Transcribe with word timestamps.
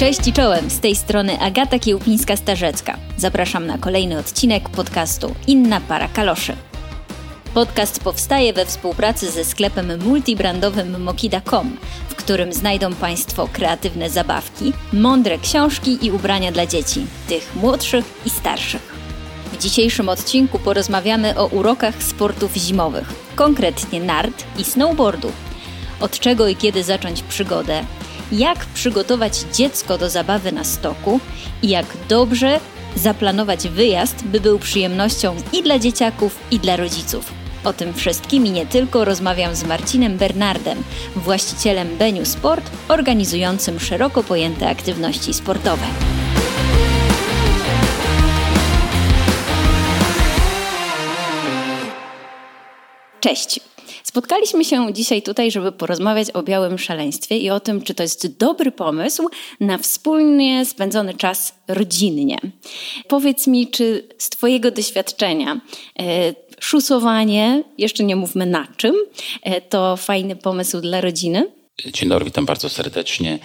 Cześć 0.00 0.26
i 0.28 0.32
czołem, 0.32 0.70
z 0.70 0.80
tej 0.80 0.96
strony 0.96 1.40
Agata 1.40 1.78
Kiełpińska-Starzecka. 1.78 2.96
Zapraszam 3.16 3.66
na 3.66 3.78
kolejny 3.78 4.18
odcinek 4.18 4.68
podcastu 4.68 5.34
Inna 5.46 5.80
para 5.80 6.08
kaloszy. 6.08 6.56
Podcast 7.54 8.04
powstaje 8.04 8.52
we 8.52 8.66
współpracy 8.66 9.30
ze 9.30 9.44
sklepem 9.44 10.02
multibrandowym 10.04 11.02
Mokida.com, 11.02 11.76
w 12.08 12.14
którym 12.14 12.52
znajdą 12.52 12.94
Państwo 12.94 13.48
kreatywne 13.52 14.10
zabawki, 14.10 14.72
mądre 14.92 15.38
książki 15.38 16.06
i 16.06 16.10
ubrania 16.10 16.52
dla 16.52 16.66
dzieci, 16.66 17.06
tych 17.28 17.56
młodszych 17.56 18.04
i 18.26 18.30
starszych. 18.30 18.94
W 19.52 19.58
dzisiejszym 19.58 20.08
odcinku 20.08 20.58
porozmawiamy 20.58 21.38
o 21.38 21.46
urokach 21.46 22.02
sportów 22.02 22.54
zimowych, 22.54 23.12
konkretnie 23.36 24.00
nart 24.00 24.44
i 24.58 24.64
snowboardu. 24.64 25.32
Od 26.00 26.18
czego 26.18 26.48
i 26.48 26.56
kiedy 26.56 26.84
zacząć 26.84 27.22
przygodę, 27.22 27.84
jak 28.32 28.66
przygotować 28.66 29.38
dziecko 29.54 29.98
do 29.98 30.10
zabawy 30.10 30.52
na 30.52 30.64
stoku 30.64 31.20
i 31.62 31.68
jak 31.68 31.86
dobrze 32.08 32.60
zaplanować 32.96 33.68
wyjazd, 33.68 34.24
by 34.24 34.40
był 34.40 34.58
przyjemnością 34.58 35.36
i 35.52 35.62
dla 35.62 35.78
dzieciaków, 35.78 36.38
i 36.50 36.58
dla 36.58 36.76
rodziców. 36.76 37.32
O 37.64 37.72
tym 37.72 37.94
wszystkim 37.94 38.46
i 38.46 38.50
nie 38.50 38.66
tylko 38.66 39.04
rozmawiam 39.04 39.54
z 39.54 39.64
Marcinem 39.64 40.16
Bernardem, 40.16 40.82
właścicielem 41.16 41.96
Beniu 41.96 42.26
Sport, 42.26 42.70
organizującym 42.88 43.80
szeroko 43.80 44.22
pojęte 44.22 44.68
aktywności 44.68 45.34
sportowe. 45.34 45.86
Cześć. 53.20 53.69
Spotkaliśmy 54.04 54.64
się 54.64 54.92
dzisiaj 54.92 55.22
tutaj, 55.22 55.50
żeby 55.50 55.72
porozmawiać 55.72 56.30
o 56.30 56.42
białym 56.42 56.78
szaleństwie 56.78 57.38
i 57.38 57.50
o 57.50 57.60
tym, 57.60 57.82
czy 57.82 57.94
to 57.94 58.02
jest 58.02 58.36
dobry 58.36 58.72
pomysł 58.72 59.28
na 59.60 59.78
wspólnie 59.78 60.66
spędzony 60.66 61.14
czas 61.14 61.54
rodzinnie. 61.68 62.38
Powiedz 63.08 63.46
mi, 63.46 63.68
czy 63.68 64.08
z 64.18 64.30
Twojego 64.30 64.70
doświadczenia 64.70 65.60
e, 65.98 66.34
szusowanie, 66.60 67.64
jeszcze 67.78 68.04
nie 68.04 68.16
mówmy 68.16 68.46
na 68.46 68.66
czym, 68.76 68.94
e, 69.42 69.60
to 69.60 69.96
fajny 69.96 70.36
pomysł 70.36 70.80
dla 70.80 71.00
rodziny? 71.00 71.59
Dzień 71.86 72.08
dobry, 72.08 72.24
witam 72.24 72.46
bardzo 72.46 72.68
serdecznie. 72.68 73.38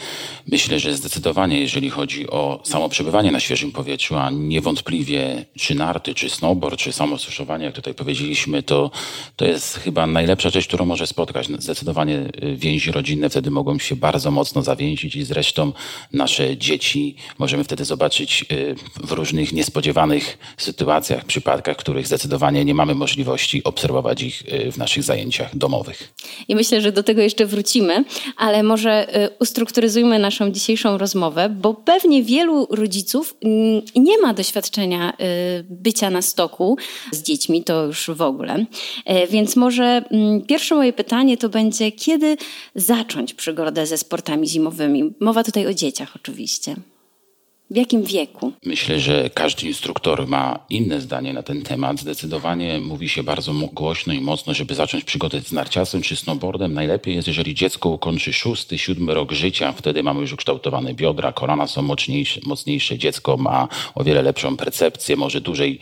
Myślę, 0.48 0.80
że 0.80 0.96
zdecydowanie, 0.96 1.60
jeżeli 1.60 1.90
chodzi 1.90 2.30
o 2.30 2.60
samo 2.64 2.90
przebywanie 2.90 3.32
na 3.32 3.40
świeżym 3.40 3.72
powietrzu, 3.72 4.16
a 4.16 4.30
niewątpliwie 4.30 5.46
czy 5.60 5.76
narty, 5.76 6.14
czy 6.14 6.30
snowboard, 6.30 6.80
czy 6.80 6.92
samo 6.92 7.18
suszowanie, 7.18 7.66
jak 7.66 7.76
tutaj 7.76 7.94
powiedzieliśmy, 7.94 8.64
to, 8.64 8.92
to 9.36 9.46
jest 9.46 9.76
chyba 9.78 10.08
najlepsza 10.08 10.50
rzecz, 10.50 10.68
którą 10.68 10.86
może 10.86 11.08
spotkać. 11.08 11.48
Zdecydowanie 11.60 12.18
y, 12.44 12.56
więzi 12.56 12.92
rodzinne 12.92 13.30
wtedy 13.30 13.52
mogą 13.52 13.80
się 13.80 13.96
bardzo 13.96 14.32
mocno 14.32 14.62
zawięzić 14.62 15.16
i 15.16 15.24
zresztą 15.24 15.74
nasze 16.14 16.58
dzieci 16.58 17.16
możemy 17.38 17.64
wtedy 17.64 17.86
zobaczyć 17.86 18.46
y, 18.52 18.76
w 19.04 19.12
różnych 19.12 19.54
niespodziewanych 19.54 20.38
sytuacjach, 20.58 21.26
przypadkach, 21.26 21.78
których 21.78 22.08
zdecydowanie 22.08 22.66
nie 22.66 22.74
mamy 22.74 22.96
możliwości 22.96 23.64
obserwować 23.64 24.22
ich 24.22 24.44
y, 24.54 24.72
w 24.72 24.78
naszych 24.78 25.04
zajęciach 25.04 25.58
domowych. 25.58 26.14
I 26.48 26.56
myślę, 26.56 26.82
że 26.82 26.92
do 26.92 27.04
tego 27.04 27.22
jeszcze 27.22 27.46
wrócimy 27.46 28.06
ale 28.38 28.64
może 28.64 29.18
y, 29.26 29.30
ustrukturyzujmy 29.40 30.20
naszą 30.20 30.52
dzisiejszą 30.52 30.98
rozmowę, 30.98 31.50
bo 31.50 31.74
pewnie 31.74 32.24
wielu 32.24 32.68
rodziców 32.70 33.36
nie 33.96 34.18
ma 34.22 34.34
doświadczenia 34.34 35.14
y, 35.14 35.16
bycia 35.70 36.10
na 36.10 36.22
stoku 36.22 36.78
z 37.12 37.22
dziećmi, 37.22 37.64
to 37.64 37.86
już 37.86 38.10
w 38.14 38.22
ogóle. 38.22 38.66
E, 39.06 39.28
więc 39.28 39.56
może 39.56 39.84
mm, 40.12 40.42
pierwsze 40.42 40.76
moje 40.76 40.94
pytanie 40.94 41.38
to 41.38 41.50
będzie, 41.50 41.92
kiedy 41.92 42.38
zacząć 42.76 43.34
przygodę 43.34 43.86
ze 43.86 43.98
sportami 43.98 44.48
zimowymi? 44.48 45.14
Mowa 45.20 45.44
tutaj 45.44 45.68
o 45.68 45.74
dzieciach 45.74 46.16
oczywiście. 46.16 46.76
W 47.70 47.76
jakim 47.76 48.04
wieku? 48.04 48.54
Myślę, 48.66 49.00
że 49.00 49.30
każdy 49.34 49.68
instruktor 49.68 50.28
ma 50.28 50.60
inne 50.70 51.02
zdanie 51.02 51.34
na 51.34 51.44
ten 51.44 51.62
temat. 51.62 52.00
Zdecydowanie 52.00 52.80
mówi 52.80 53.10
się 53.10 53.24
bardzo 53.24 53.54
głośno 53.54 54.14
i 54.14 54.22
mocno, 54.22 54.54
żeby 54.54 54.76
zacząć 54.76 55.04
przygodę 55.04 55.42
z 55.42 55.52
narciasem 55.52 56.02
czy 56.02 56.16
snowboardem. 56.16 56.74
Najlepiej 56.74 57.16
jest, 57.16 57.28
jeżeli 57.28 57.56
dziecko 57.56 57.90
ukończy 57.90 58.34
szósty, 58.34 58.78
siódmy 58.78 59.14
rok 59.14 59.32
życia. 59.32 59.72
Wtedy 59.72 60.04
mamy 60.04 60.22
już 60.22 60.34
ukształtowane 60.34 60.94
biodra, 60.94 61.34
kolana 61.34 61.68
są 61.68 61.82
mocniejsze, 61.82 62.42
mocniejsze. 62.44 62.98
Dziecko 62.98 63.38
ma 63.38 63.68
o 63.96 64.04
wiele 64.04 64.22
lepszą 64.22 64.58
percepcję, 64.58 65.16
może 65.16 65.42
dłużej 65.42 65.80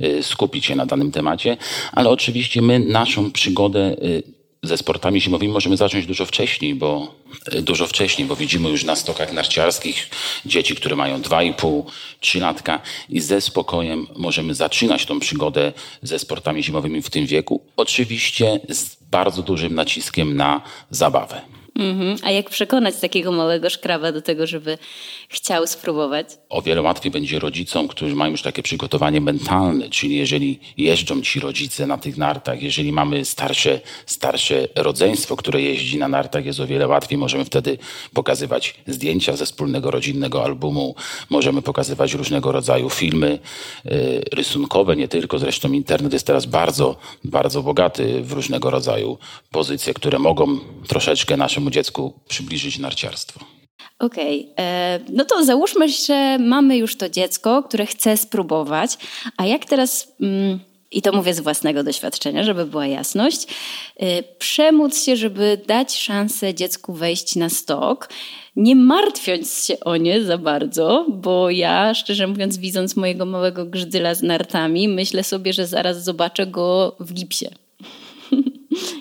y, 0.00 0.22
skupić 0.22 0.66
się 0.66 0.76
na 0.76 0.86
danym 0.86 1.12
temacie. 1.12 1.56
Ale 1.92 2.10
oczywiście 2.10 2.62
my 2.62 2.78
naszą 2.78 3.30
przygodę 3.30 3.96
y, 4.02 4.39
ze 4.62 4.76
sportami 4.76 5.20
zimowymi 5.20 5.52
możemy 5.52 5.76
zacząć 5.76 6.06
dużo 6.06 6.26
wcześniej, 6.26 6.74
bo 6.74 7.14
e, 7.52 7.62
dużo 7.62 7.86
wcześniej, 7.86 8.28
bo 8.28 8.36
widzimy 8.36 8.68
już 8.68 8.84
na 8.84 8.96
stokach 8.96 9.32
narciarskich 9.32 10.10
dzieci, 10.46 10.74
które 10.74 10.96
mają 10.96 11.20
2,5, 11.20 11.82
3 12.20 12.40
latka 12.40 12.80
i 13.08 13.20
ze 13.20 13.40
spokojem 13.40 14.06
możemy 14.16 14.54
zaczynać 14.54 15.06
tą 15.06 15.20
przygodę 15.20 15.72
ze 16.02 16.18
sportami 16.18 16.62
zimowymi 16.62 17.02
w 17.02 17.10
tym 17.10 17.26
wieku. 17.26 17.60
Oczywiście 17.76 18.60
z 18.68 18.96
bardzo 19.10 19.42
dużym 19.42 19.74
naciskiem 19.74 20.36
na 20.36 20.62
zabawę. 20.90 21.40
Mhm. 21.74 22.16
A 22.22 22.30
jak 22.30 22.50
przekonać 22.50 22.96
takiego 22.96 23.32
małego 23.32 23.70
szkrawa 23.70 24.12
do 24.12 24.22
tego, 24.22 24.46
żeby 24.46 24.78
chciał 25.30 25.66
spróbować? 25.66 26.26
O 26.48 26.62
wiele 26.62 26.82
łatwiej 26.82 27.12
będzie 27.12 27.38
rodzicom, 27.38 27.88
którzy 27.88 28.14
mają 28.14 28.30
już 28.30 28.42
takie 28.42 28.62
przygotowanie 28.62 29.20
mentalne, 29.20 29.88
czyli 29.88 30.16
jeżeli 30.16 30.60
jeżdżą 30.76 31.22
ci 31.22 31.40
rodzice 31.40 31.86
na 31.86 31.98
tych 31.98 32.16
nartach, 32.16 32.62
jeżeli 32.62 32.92
mamy 32.92 33.24
starsze, 33.24 33.80
starsze 34.06 34.68
rodzeństwo, 34.76 35.36
które 35.36 35.62
jeździ 35.62 35.98
na 35.98 36.08
nartach, 36.08 36.44
jest 36.44 36.60
o 36.60 36.66
wiele 36.66 36.88
łatwiej. 36.88 37.18
Możemy 37.18 37.44
wtedy 37.44 37.78
pokazywać 38.14 38.74
zdjęcia 38.86 39.36
ze 39.36 39.46
wspólnego 39.46 39.90
rodzinnego 39.90 40.44
albumu, 40.44 40.94
możemy 41.30 41.62
pokazywać 41.62 42.14
różnego 42.14 42.52
rodzaju 42.52 42.90
filmy 42.90 43.38
y, 43.86 44.22
rysunkowe, 44.32 44.96
nie 44.96 45.08
tylko. 45.08 45.38
Zresztą 45.38 45.72
internet 45.72 46.12
jest 46.12 46.26
teraz 46.26 46.46
bardzo, 46.46 46.96
bardzo 47.24 47.62
bogaty 47.62 48.22
w 48.22 48.32
różnego 48.32 48.70
rodzaju 48.70 49.18
pozycje, 49.50 49.94
które 49.94 50.18
mogą 50.18 50.58
troszeczkę 50.88 51.36
naszemu 51.36 51.70
dziecku 51.70 52.20
przybliżyć 52.28 52.78
narciarstwo. 52.78 53.59
Okej, 53.98 54.48
okay. 54.52 54.64
E, 54.64 55.00
no 55.08 55.24
to 55.24 55.44
załóżmy, 55.44 55.88
że 55.88 56.38
mamy 56.38 56.76
już 56.76 56.96
to 56.96 57.08
dziecko, 57.08 57.62
które 57.62 57.86
chce 57.86 58.16
spróbować, 58.16 58.98
a 59.36 59.46
jak 59.46 59.64
teraz, 59.64 60.12
mm, 60.20 60.60
i 60.90 61.02
to 61.02 61.12
mówię 61.12 61.34
z 61.34 61.40
własnego 61.40 61.82
doświadczenia, 61.82 62.42
żeby 62.42 62.66
była 62.66 62.86
jasność, 62.86 63.46
e, 63.96 64.22
przemóc 64.22 65.04
się, 65.04 65.16
żeby 65.16 65.60
dać 65.66 65.98
szansę 65.98 66.54
dziecku 66.54 66.92
wejść 66.92 67.36
na 67.36 67.48
stok, 67.48 68.08
nie 68.56 68.76
martwiąc 68.76 69.64
się 69.64 69.80
o 69.80 69.96
nie 69.96 70.24
za 70.24 70.38
bardzo, 70.38 71.06
bo 71.08 71.50
ja, 71.50 71.94
szczerze 71.94 72.26
mówiąc, 72.26 72.58
widząc 72.58 72.96
mojego 72.96 73.26
małego 73.26 73.66
grzydyla 73.66 74.14
z 74.14 74.22
nartami, 74.22 74.88
myślę 74.88 75.24
sobie, 75.24 75.52
że 75.52 75.66
zaraz 75.66 76.04
zobaczę 76.04 76.46
go 76.46 76.96
w 77.00 77.12
gipsie. 77.12 77.46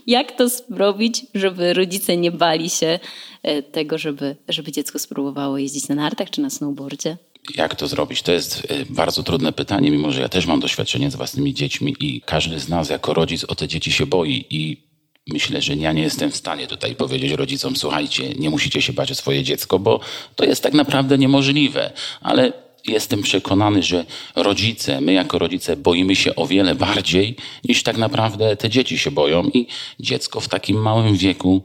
Jak 0.07 0.31
to 0.31 0.49
zrobić, 0.49 1.25
żeby 1.35 1.73
rodzice 1.73 2.17
nie 2.17 2.31
bali 2.31 2.69
się 2.69 2.99
e, 3.43 3.63
tego, 3.63 3.97
żeby, 3.97 4.35
żeby 4.47 4.71
dziecko 4.71 4.99
spróbowało 4.99 5.57
jeździć 5.57 5.87
na 5.87 5.95
nartach 5.95 6.29
czy 6.29 6.41
na 6.41 6.49
snowboardzie? 6.49 7.17
Jak 7.55 7.75
to 7.75 7.87
zrobić? 7.87 8.21
To 8.21 8.31
jest 8.31 8.67
e, 8.69 8.85
bardzo 8.89 9.23
trudne 9.23 9.53
pytanie, 9.53 9.91
mimo 9.91 10.11
że 10.11 10.21
ja 10.21 10.29
też 10.29 10.45
mam 10.45 10.59
doświadczenie 10.59 11.11
z 11.11 11.15
własnymi 11.15 11.53
dziećmi 11.53 11.95
i 11.99 12.21
każdy 12.21 12.59
z 12.59 12.69
nas 12.69 12.89
jako 12.89 13.13
rodzic 13.13 13.43
o 13.43 13.55
te 13.55 13.67
dzieci 13.67 13.91
się 13.91 14.05
boi 14.05 14.45
i 14.49 14.89
myślę, 15.27 15.61
że 15.61 15.75
ja 15.75 15.91
nie 15.91 16.01
jestem 16.01 16.31
w 16.31 16.35
stanie 16.35 16.67
tutaj 16.67 16.95
powiedzieć 16.95 17.31
rodzicom, 17.31 17.75
słuchajcie, 17.75 18.29
nie 18.29 18.49
musicie 18.49 18.81
się 18.81 18.93
bać 18.93 19.11
o 19.11 19.15
swoje 19.15 19.43
dziecko, 19.43 19.79
bo 19.79 19.99
to 20.35 20.45
jest 20.45 20.63
tak 20.63 20.73
naprawdę 20.73 21.17
niemożliwe, 21.17 21.91
ale 22.21 22.53
jestem 22.89 23.21
przekonany, 23.21 23.83
że 23.83 24.05
rodzice, 24.35 25.01
my 25.01 25.13
jako 25.13 25.39
rodzice 25.39 25.77
boimy 25.77 26.15
się 26.15 26.35
o 26.35 26.47
wiele 26.47 26.75
bardziej 26.75 27.35
niż 27.63 27.83
tak 27.83 27.97
naprawdę 27.97 28.55
te 28.55 28.69
dzieci 28.69 28.97
się 28.97 29.11
boją 29.11 29.43
i 29.43 29.67
dziecko 29.99 30.39
w 30.39 30.47
takim 30.47 30.81
małym 30.81 31.15
wieku 31.15 31.61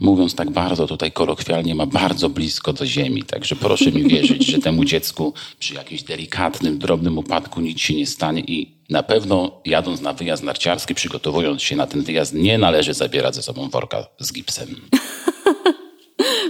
mówiąc 0.00 0.34
tak 0.34 0.50
bardzo 0.50 0.86
tutaj 0.86 1.12
kolokwialnie, 1.12 1.74
ma 1.74 1.86
bardzo 1.86 2.28
blisko 2.28 2.72
do 2.72 2.86
ziemi. 2.86 3.22
Także 3.22 3.56
proszę 3.56 3.92
mi 3.92 4.08
wierzyć, 4.08 4.46
że 4.46 4.58
temu 4.58 4.84
dziecku 4.84 5.34
przy 5.58 5.74
jakimś 5.74 6.02
delikatnym, 6.02 6.78
drobnym 6.78 7.18
upadku 7.18 7.60
nic 7.60 7.80
się 7.80 7.94
nie 7.94 8.06
stanie 8.06 8.40
i 8.40 8.78
na 8.90 9.02
pewno 9.02 9.60
jadąc 9.64 10.00
na 10.00 10.12
wyjazd 10.12 10.42
narciarski, 10.42 10.94
przygotowując 10.94 11.62
się 11.62 11.76
na 11.76 11.86
ten 11.86 12.02
wyjazd, 12.02 12.34
nie 12.34 12.58
należy 12.58 12.94
zabierać 12.94 13.34
ze 13.34 13.42
sobą 13.42 13.68
worka 13.68 14.06
z 14.18 14.32
gipsem. 14.32 14.76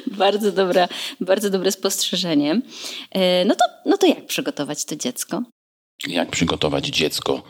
Bardzo, 0.06 0.52
dobra, 0.52 0.88
bardzo 1.20 1.50
dobre 1.50 1.72
spostrzeżenie. 1.72 2.60
E, 3.10 3.44
no 3.44 3.54
to, 3.54 3.64
no 3.86 3.96
to 3.96 4.06
jak 4.06 4.26
przygotować 4.26 4.84
to 4.84 4.96
dziecko? 4.96 5.42
Jak 6.08 6.30
przygotować 6.30 6.86
dziecko? 6.86 7.42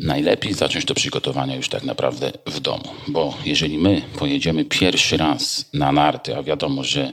Najlepiej 0.00 0.54
zacząć 0.54 0.84
to 0.84 0.94
przygotowania 0.94 1.56
już 1.56 1.68
tak 1.68 1.82
naprawdę 1.82 2.32
w 2.46 2.60
domu, 2.60 2.84
bo 3.08 3.34
jeżeli 3.44 3.78
my 3.78 4.02
pojedziemy 4.18 4.64
pierwszy 4.64 5.16
raz 5.16 5.70
na 5.74 5.92
narty, 5.92 6.36
a 6.36 6.42
wiadomo, 6.42 6.84
że 6.84 7.12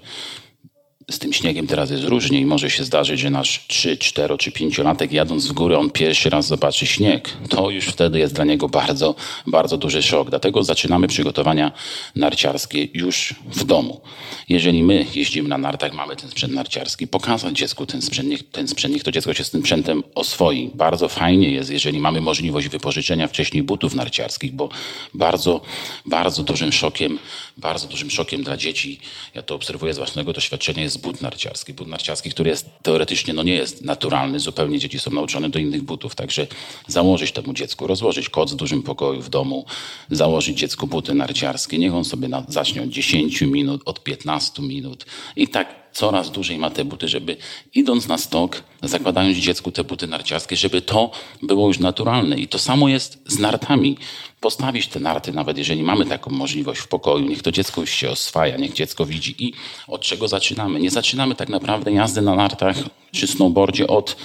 z 1.10 1.20
tym 1.20 1.34
śniegiem 1.34 1.68
teraz 1.68 1.92
jest 1.92 2.04
różnie 2.04 2.40
i 2.40 2.46
może 2.46 2.70
się 2.70 2.84
zdarzyć, 2.84 3.20
że 3.20 3.30
nasz 3.30 3.68
3, 3.68 3.98
4 3.98 4.38
czy 4.38 4.52
5-latek 4.52 5.12
jadąc 5.12 5.48
w 5.48 5.54
górę, 5.54 5.78
on 5.78 5.90
pierwszy 5.90 6.30
raz 6.30 6.48
zobaczy 6.48 6.86
śnieg. 6.86 7.30
To 7.50 7.70
już 7.70 7.86
wtedy 7.86 8.20
jest 8.20 8.34
dla 8.34 8.46
niego 8.46 8.70
bardzo, 8.70 9.16
bardzo 9.48 9.78
duży 9.78 10.04
szok. 10.04 10.30
Dlatego 10.30 10.64
zaczynamy 10.64 11.08
przygotowania 11.08 11.72
narciarskie 12.16 12.88
już 12.94 13.36
w 13.46 13.64
domu. 13.64 14.02
Jeżeli 14.50 14.84
my 14.84 15.06
jeździmy 15.16 15.50
na 15.50 15.58
nartach, 15.58 15.94
mamy 15.94 16.16
ten 16.16 16.30
sprzęt 16.30 16.54
narciarski, 16.54 17.08
pokazać 17.08 17.58
dziecku 17.58 17.86
ten 17.86 18.02
sprzęt, 18.02 18.30
niech, 18.30 18.50
ten 18.50 18.68
sprzęt, 18.68 18.94
niech 18.94 19.04
to 19.04 19.12
dziecko 19.12 19.34
się 19.34 19.44
z 19.44 19.50
tym 19.50 19.62
sprzętem 19.62 20.04
oswoi. 20.16 20.72
Bardzo 20.74 21.10
fajnie 21.10 21.52
jest, 21.52 21.70
jeżeli 21.70 22.00
mamy 22.00 22.22
możliwość 22.22 22.68
wypożyczenia 22.68 23.28
wcześniej 23.28 23.64
butów 23.64 23.96
narciarskich, 23.96 24.54
bo 24.54 24.70
bardzo, 25.14 25.62
bardzo 26.06 26.44
dużym 26.44 26.72
szokiem, 26.72 27.20
bardzo 27.58 27.88
dużym 27.88 28.12
szokiem 28.12 28.44
dla 28.44 28.58
dzieci, 28.58 29.00
ja 29.36 29.42
to 29.42 29.56
obserwuję 29.56 29.94
z 29.94 29.98
własnego 29.98 30.34
doświadczenia, 30.34 30.84
jest 30.84 30.99
but 31.02 31.22
narciarski. 31.22 31.74
But 31.74 31.88
narciarski, 31.88 32.30
który 32.30 32.50
jest 32.50 32.70
teoretycznie 32.82 33.34
no 33.34 33.44
nie 33.44 33.54
jest 33.54 33.82
naturalny, 33.82 34.40
zupełnie 34.40 34.80
dzieci 34.80 35.00
są 35.00 35.12
nauczone 35.12 35.50
do 35.50 35.60
innych 35.60 35.84
butów. 35.84 36.16
Także 36.16 36.48
założyć 36.88 37.32
temu 37.32 37.54
dziecku, 37.54 37.88
rozłożyć 37.88 38.30
koc 38.30 38.54
w 38.54 38.56
dużym 38.56 38.84
pokoju 38.84 39.22
w 39.22 39.30
domu, 39.30 39.66
założyć 40.12 40.58
dziecku 40.58 40.88
buty 40.88 41.14
narciarskie. 41.14 41.78
Niech 41.78 41.94
on 41.94 42.06
sobie 42.06 42.30
zacznie 42.48 42.84
od 42.84 42.90
10 42.90 43.42
minut, 43.42 43.82
od 43.86 44.04
15 44.04 44.62
minut 44.62 45.06
i 45.36 45.48
tak 45.48 45.80
coraz 45.94 46.32
dłużej 46.32 46.58
ma 46.58 46.70
te 46.70 46.86
buty, 46.86 47.08
żeby 47.08 47.38
idąc 47.74 48.08
na 48.08 48.18
stok, 48.18 48.64
zakładając 48.84 49.38
dziecku 49.38 49.72
te 49.72 49.84
buty 49.84 50.08
narciarskie, 50.08 50.56
żeby 50.56 50.82
to 50.82 51.12
było 51.42 51.68
już 51.68 51.80
naturalne. 51.80 52.38
I 52.38 52.48
to 52.48 52.60
samo 52.60 52.90
jest 52.90 53.22
z 53.26 53.40
nartami. 53.40 53.98
Postawić 54.40 54.88
te 54.88 55.00
narty, 55.00 55.34
nawet 55.34 55.58
jeżeli 55.58 55.84
mamy 55.84 56.06
taką 56.06 56.32
możliwość 56.32 56.82
w 56.82 56.88
pokoju, 56.88 57.26
niech 57.26 57.42
to 57.42 57.52
dziecko 57.52 57.82
już 57.82 57.90
się 57.90 58.10
oswaja, 58.10 58.58
niech 58.58 58.74
dziecko 58.74 59.06
widzi 59.06 59.46
i 59.46 59.54
od 59.88 60.02
czego 60.02 60.28
zaczynamy. 60.28 60.80
Nie 60.80 60.92
zaczynamy 60.92 61.36
tak 61.36 61.50
naprawdę 61.50 61.92
jazdy 61.92 62.22
na 62.22 62.36
nartach 62.36 62.76
czy 63.12 63.28
snowboardzie 63.28 63.88
od 63.88 64.16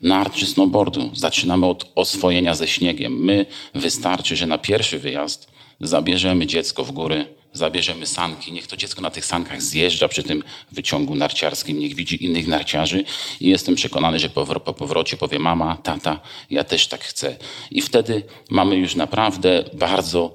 nart 0.00 0.34
czy 0.34 0.46
snowboardu. 0.46 1.10
Zaczynamy 1.14 1.66
od 1.66 1.92
oswojenia 1.94 2.54
ze 2.54 2.68
śniegiem. 2.68 3.24
My 3.24 3.46
wystarczy, 3.74 4.36
że 4.36 4.46
na 4.46 4.58
pierwszy 4.58 4.98
wyjazd 4.98 5.50
zabierzemy 5.80 6.46
dziecko 6.46 6.84
w 6.84 6.92
góry, 6.92 7.37
zabierzemy 7.52 8.06
sanki, 8.06 8.52
niech 8.52 8.66
to 8.66 8.76
dziecko 8.76 9.00
na 9.00 9.10
tych 9.10 9.24
sankach 9.24 9.62
zjeżdża 9.62 10.08
przy 10.08 10.22
tym 10.22 10.44
wyciągu 10.72 11.14
narciarskim, 11.14 11.78
niech 11.78 11.94
widzi 11.94 12.24
innych 12.24 12.46
narciarzy 12.46 13.04
i 13.40 13.48
jestem 13.48 13.74
przekonany, 13.74 14.18
że 14.18 14.28
po, 14.28 14.46
po 14.46 14.74
powrocie 14.74 15.16
powie 15.16 15.38
mama, 15.38 15.76
tata, 15.76 16.20
ja 16.50 16.64
też 16.64 16.86
tak 16.86 17.04
chcę. 17.04 17.36
I 17.70 17.82
wtedy 17.82 18.22
mamy 18.50 18.76
już 18.76 18.94
naprawdę 18.94 19.64
bardzo 19.72 20.34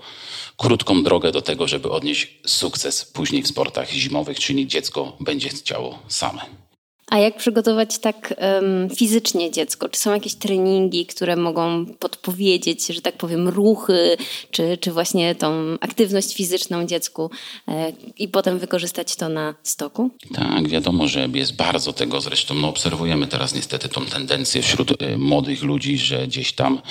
krótką 0.58 1.04
drogę 1.04 1.32
do 1.32 1.42
tego, 1.42 1.68
żeby 1.68 1.92
odnieść 1.92 2.40
sukces 2.46 3.06
później 3.06 3.44
w 3.44 3.48
sportach 3.48 3.90
zimowych, 3.90 4.40
czyli 4.40 4.68
dziecko 4.68 5.18
będzie 5.20 5.50
chciało 5.50 6.00
same. 6.08 6.63
A 7.08 7.20
jak 7.20 7.38
przygotować 7.38 7.98
tak 7.98 8.34
um, 8.42 8.90
fizycznie 8.90 9.52
dziecko? 9.52 9.90
Czy 9.90 10.00
są 10.00 10.14
jakieś 10.14 10.36
treningi, 10.36 11.06
które 11.06 11.36
mogą 11.36 11.86
podpowiedzieć, 11.86 12.88
że 12.88 13.02
tak 13.02 13.18
powiem, 13.18 13.48
ruchy, 13.48 14.18
czy, 14.52 14.78
czy 14.78 14.92
właśnie 14.92 15.36
tą 15.36 15.78
aktywność 15.82 16.36
fizyczną 16.36 16.86
dziecku 16.86 17.32
e, 17.68 17.94
i 18.18 18.28
potem 18.28 18.60
wykorzystać 18.60 19.16
to 19.16 19.30
na 19.30 19.56
stoku? 19.64 20.10
Tak, 20.34 20.68
wiadomo, 20.68 21.08
że 21.08 21.30
jest 21.34 21.56
bardzo 21.56 21.94
tego. 21.94 22.22
Zresztą 22.22 22.54
no, 22.56 22.70
obserwujemy 22.70 23.28
teraz 23.28 23.56
niestety 23.56 23.90
tą 23.90 24.06
tendencję 24.06 24.62
wśród 24.62 25.02
y, 25.02 25.18
młodych 25.18 25.64
ludzi, 25.64 25.98
że 25.98 26.28
gdzieś 26.28 26.54
tam 26.54 26.82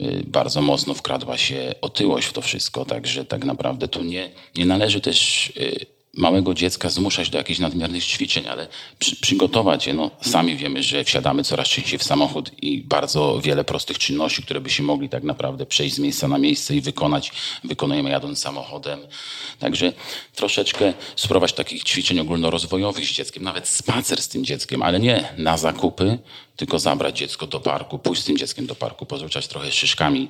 y, 0.00 0.22
bardzo 0.26 0.62
mocno 0.62 0.94
wkradła 0.94 1.38
się 1.38 1.74
otyłość 1.80 2.26
w 2.26 2.32
to 2.32 2.40
wszystko. 2.40 2.84
Także 2.84 3.24
tak 3.24 3.44
naprawdę 3.44 3.88
tu 3.88 4.02
nie, 4.02 4.30
nie 4.56 4.66
należy 4.66 5.00
też 5.00 5.48
y, 5.56 5.93
małego 6.16 6.54
dziecka 6.54 6.90
zmuszać 6.90 7.30
do 7.30 7.38
jakichś 7.38 7.60
nadmiernych 7.60 8.04
ćwiczeń, 8.04 8.48
ale 8.48 8.68
przy, 8.98 9.16
przygotować 9.16 9.86
je. 9.86 9.94
No, 9.94 10.10
sami 10.20 10.56
wiemy, 10.56 10.82
że 10.82 11.04
wsiadamy 11.04 11.44
coraz 11.44 11.68
częściej 11.68 11.98
w 11.98 12.02
samochód 12.02 12.50
i 12.62 12.82
bardzo 12.82 13.40
wiele 13.40 13.64
prostych 13.64 13.98
czynności, 13.98 14.42
które 14.42 14.60
by 14.60 14.70
się 14.70 14.82
mogli 14.82 15.08
tak 15.08 15.22
naprawdę 15.22 15.66
przejść 15.66 15.94
z 15.94 15.98
miejsca 15.98 16.28
na 16.28 16.38
miejsce 16.38 16.76
i 16.76 16.80
wykonać, 16.80 17.32
wykonujemy 17.64 18.10
jadąc 18.10 18.38
samochodem. 18.38 19.00
Także 19.58 19.92
troszeczkę 20.34 20.92
spróbować 21.16 21.52
takich 21.52 21.84
ćwiczeń 21.84 22.20
ogólnorozwojowych 22.20 23.04
z 23.04 23.12
dzieckiem, 23.12 23.42
nawet 23.42 23.68
spacer 23.68 24.22
z 24.22 24.28
tym 24.28 24.44
dzieckiem, 24.44 24.82
ale 24.82 25.00
nie 25.00 25.28
na 25.38 25.56
zakupy, 25.56 26.18
tylko 26.56 26.78
zabrać 26.78 27.18
dziecko 27.18 27.46
do 27.46 27.60
parku, 27.60 27.98
pójść 27.98 28.22
z 28.22 28.24
tym 28.24 28.36
dzieckiem 28.36 28.66
do 28.66 28.74
parku, 28.74 29.06
pozrzucać 29.06 29.48
trochę 29.48 29.72
szyszkami 29.72 30.28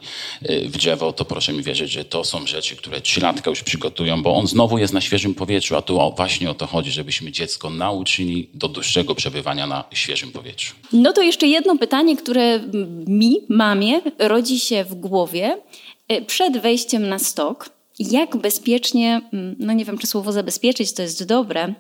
y, 0.50 0.68
w 0.68 0.76
drzewo, 0.76 1.12
to 1.12 1.24
proszę 1.24 1.52
mi 1.52 1.62
wierzyć, 1.62 1.90
że 1.90 2.04
to 2.04 2.24
są 2.24 2.46
rzeczy, 2.46 2.76
które 2.76 3.00
trzylatka 3.00 3.50
już 3.50 3.62
przygotują, 3.62 4.22
bo 4.22 4.34
on 4.34 4.46
znowu 4.46 4.78
jest 4.78 4.92
na 4.92 5.00
świeżym 5.00 5.34
powietrzu, 5.34 5.76
a 5.76 5.82
tu 5.82 6.12
właśnie 6.16 6.50
o 6.50 6.54
to 6.54 6.66
chodzi, 6.66 6.90
żebyśmy 6.90 7.32
dziecko 7.32 7.70
nauczyli 7.70 8.48
do 8.54 8.68
dłuższego 8.68 9.14
przebywania 9.14 9.66
na 9.66 9.84
świeżym 9.92 10.32
powietrzu. 10.32 10.74
No 10.92 11.12
to 11.12 11.22
jeszcze 11.22 11.46
jedno 11.46 11.78
pytanie, 11.78 12.16
które 12.16 12.60
mi, 13.06 13.40
mamie, 13.48 14.00
rodzi 14.18 14.60
się 14.60 14.84
w 14.84 14.94
głowie 14.94 15.58
y, 16.12 16.22
przed 16.22 16.58
wejściem 16.58 17.08
na 17.08 17.18
stok. 17.18 17.70
Jak 17.98 18.36
bezpiecznie, 18.36 19.20
no 19.58 19.72
nie 19.72 19.84
wiem, 19.84 19.98
czy 19.98 20.06
słowo 20.06 20.32
zabezpieczyć 20.32 20.92
to 20.92 21.02
jest 21.02 21.24
dobre, 21.24 21.74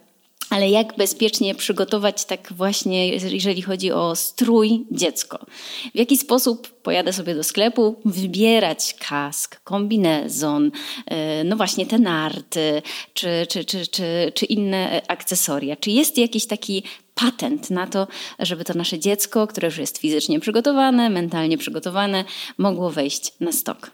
ale 0.50 0.70
jak 0.70 0.96
bezpiecznie 0.96 1.54
przygotować 1.54 2.24
tak 2.24 2.52
właśnie, 2.52 3.08
jeżeli 3.08 3.62
chodzi 3.62 3.92
o 3.92 4.16
strój 4.16 4.84
dziecko? 4.90 5.46
W 5.94 5.98
jaki 5.98 6.16
sposób 6.16 6.68
pojadę 6.82 7.12
sobie 7.12 7.34
do 7.34 7.44
sklepu, 7.44 8.00
wybierać 8.04 8.94
kask, 9.08 9.60
kombinezon, 9.64 10.70
e, 11.06 11.44
no 11.44 11.56
właśnie 11.56 11.86
te 11.86 11.98
narty, 11.98 12.82
czy, 13.14 13.46
czy, 13.48 13.64
czy, 13.64 13.86
czy, 13.86 14.32
czy 14.34 14.46
inne 14.46 15.02
akcesoria? 15.08 15.76
Czy 15.76 15.90
jest 15.90 16.18
jakiś 16.18 16.46
taki 16.46 16.82
patent 17.14 17.70
na 17.70 17.86
to, 17.86 18.06
żeby 18.38 18.64
to 18.64 18.74
nasze 18.74 18.98
dziecko, 18.98 19.46
które 19.46 19.68
już 19.68 19.78
jest 19.78 19.98
fizycznie 19.98 20.40
przygotowane, 20.40 21.10
mentalnie 21.10 21.58
przygotowane, 21.58 22.24
mogło 22.58 22.90
wejść 22.90 23.32
na 23.40 23.52
stok? 23.52 23.90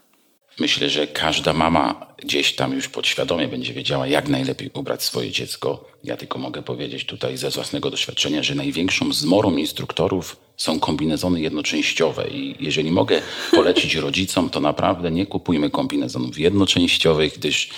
Myślę, 0.59 0.89
że 0.89 1.07
każda 1.07 1.53
mama 1.53 2.13
gdzieś 2.17 2.55
tam 2.55 2.73
już 2.73 2.89
podświadomie 2.89 3.47
będzie 3.47 3.73
wiedziała, 3.73 4.07
jak 4.07 4.27
najlepiej 4.27 4.69
ubrać 4.73 5.03
swoje 5.03 5.31
dziecko. 5.31 5.85
Ja 6.03 6.17
tylko 6.17 6.39
mogę 6.39 6.61
powiedzieć 6.61 7.05
tutaj 7.05 7.37
ze 7.37 7.49
własnego 7.49 7.89
doświadczenia, 7.89 8.43
że 8.43 8.55
największą 8.55 9.13
zmorą 9.13 9.57
instruktorów 9.57 10.37
są 10.57 10.79
kombinezony 10.79 11.41
jednoczęściowe 11.41 12.27
i 12.29 12.55
jeżeli 12.59 12.91
mogę 12.91 13.21
polecić 13.51 13.95
rodzicom, 13.95 14.49
to 14.49 14.59
naprawdę 14.59 15.11
nie 15.11 15.25
kupujmy 15.25 15.69
kombinezonów 15.69 16.39
jednoczęściowych, 16.39 17.33
gdyż 17.37 17.69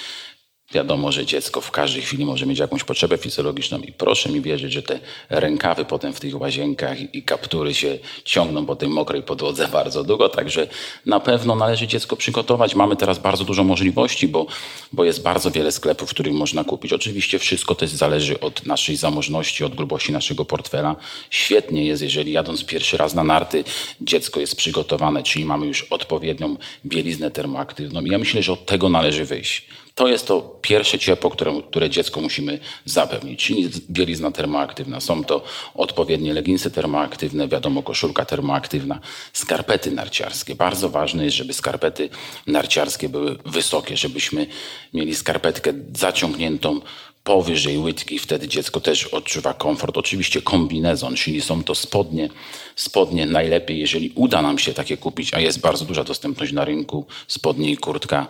Wiadomo, 0.74 1.12
że 1.12 1.26
dziecko 1.26 1.62
w 1.62 1.72
każdej 1.72 2.02
chwili 2.02 2.26
może 2.26 2.46
mieć 2.46 2.60
jakąś 2.60 2.84
potrzebę 2.84 3.18
fizjologiczną 3.18 3.80
i 3.80 3.92
proszę 3.92 4.30
mi 4.30 4.42
wierzyć, 4.42 4.74
że 4.74 4.84
te 4.84 5.00
rękawy 5.30 5.86
potem 5.86 6.14
w 6.14 6.20
tych 6.20 6.42
łazienkach 6.42 7.16
i 7.16 7.24
kaptury 7.24 7.74
się 7.74 7.98
ciągną 8.26 8.66
po 8.66 8.76
tej 8.76 8.90
mokrej 8.90 9.24
podłodze 9.24 9.68
bardzo 9.80 10.04
długo, 10.04 10.30
także 10.30 10.68
na 11.06 11.20
pewno 11.20 11.56
należy 11.56 11.88
dziecko 11.88 12.16
przygotować. 12.16 12.76
Mamy 12.76 12.96
teraz 12.96 13.20
bardzo 13.20 13.44
dużo 13.44 13.64
możliwości, 13.64 14.28
bo, 14.28 14.46
bo 14.94 15.04
jest 15.04 15.22
bardzo 15.22 15.52
wiele 15.52 15.72
sklepów, 15.72 16.10
w 16.10 16.14
których 16.14 16.34
można 16.34 16.64
kupić. 16.64 16.94
Oczywiście 16.94 17.40
wszystko 17.40 17.76
też 17.76 17.90
zależy 17.90 18.40
od 18.40 18.66
naszej 18.66 18.96
zamożności, 18.96 19.64
od 19.64 19.76
grubości 19.76 20.12
naszego 20.12 20.46
portfela. 20.46 20.96
Świetnie 21.30 21.86
jest, 21.86 22.02
jeżeli 22.02 22.32
jadąc 22.32 22.66
pierwszy 22.66 22.98
raz 22.98 23.14
na 23.14 23.24
narty, 23.24 23.64
dziecko 24.02 24.40
jest 24.40 24.56
przygotowane, 24.56 25.24
czyli 25.24 25.46
mamy 25.46 25.66
już 25.66 25.84
odpowiednią 25.84 26.58
bieliznę 26.86 27.32
termoaktywną. 27.32 28.02
I 28.02 28.10
ja 28.10 28.18
myślę, 28.18 28.44
że 28.44 28.54
od 28.54 28.66
tego 28.66 28.90
należy 28.90 29.26
wyjść. 29.26 29.66
To 29.96 30.08
jest 30.08 30.28
to 30.28 30.60
pierwsze 30.62 31.00
ciepło, 31.00 31.30
które, 31.30 31.62
które 31.70 31.90
dziecku 31.90 32.22
musimy 32.22 32.60
zapewnić. 32.86 33.54
Bielizna 33.90 34.32
termoaktywna. 34.32 35.00
Są 35.00 35.24
to 35.24 35.44
odpowiednie 35.76 36.34
leginsy 36.34 36.72
termoaktywne, 36.72 37.48
wiadomo, 37.48 37.84
koszulka 37.84 38.26
termoaktywna, 38.26 39.00
skarpety 39.34 39.92
narciarskie. 39.92 40.56
Bardzo 40.56 40.90
ważne 40.90 41.26
jest, 41.26 41.38
żeby 41.38 41.54
skarpety 41.54 42.10
narciarskie 42.48 43.10
były 43.10 43.38
wysokie, 43.46 43.98
żebyśmy 43.98 44.48
mieli 44.94 45.16
skarpetkę 45.16 45.74
zaciągniętą 45.96 46.82
powyżej 47.24 47.78
łydki, 47.78 48.20
wtedy 48.20 48.48
dziecko 48.48 48.80
też 48.80 49.06
odczuwa 49.06 49.54
komfort. 49.54 49.98
Oczywiście 49.98 50.42
kombinezon, 50.42 51.16
czyli 51.16 51.42
są 51.42 51.64
to 51.64 51.76
spodnie. 51.76 52.30
Spodnie 52.76 53.26
najlepiej, 53.26 53.80
jeżeli 53.80 54.12
uda 54.16 54.42
nam 54.42 54.60
się 54.60 54.74
takie 54.74 54.98
kupić, 54.98 55.34
a 55.34 55.40
jest 55.40 55.60
bardzo 55.60 55.86
duża 55.86 56.04
dostępność 56.04 56.54
na 56.54 56.66
rynku, 56.66 57.06
spodnie 57.28 57.72
i 57.72 57.78
kurtka 57.78 58.28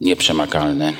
nieprzemakalne. 0.00 0.92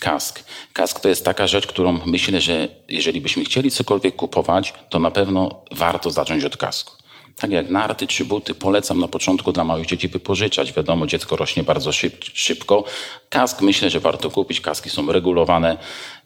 Kask. 0.00 0.44
Kask 0.72 1.00
to 1.00 1.08
jest 1.08 1.24
taka 1.24 1.46
rzecz, 1.46 1.66
którą 1.66 2.00
myślę, 2.06 2.40
że 2.40 2.68
jeżeli 2.88 3.20
byśmy 3.20 3.44
chcieli 3.44 3.70
cokolwiek 3.70 4.16
kupować, 4.16 4.74
to 4.88 4.98
na 4.98 5.10
pewno 5.10 5.62
warto 5.70 6.10
zacząć 6.10 6.44
od 6.44 6.56
kasku. 6.56 6.92
Tak 7.36 7.50
jak 7.50 7.70
narty 7.70 8.06
czy 8.06 8.24
buty, 8.24 8.54
polecam 8.54 9.00
na 9.00 9.08
początku 9.08 9.52
dla 9.52 9.64
małych 9.64 9.86
dzieci 9.86 10.08
wypożyczać. 10.08 10.72
Wiadomo, 10.72 11.06
dziecko 11.06 11.36
rośnie 11.36 11.62
bardzo 11.62 11.92
szyb, 11.92 12.24
szybko. 12.34 12.84
Kask 13.28 13.62
myślę, 13.62 13.90
że 13.90 14.00
warto 14.00 14.30
kupić. 14.30 14.60
Kaski 14.60 14.90
są 14.90 15.12
regulowane 15.12 15.76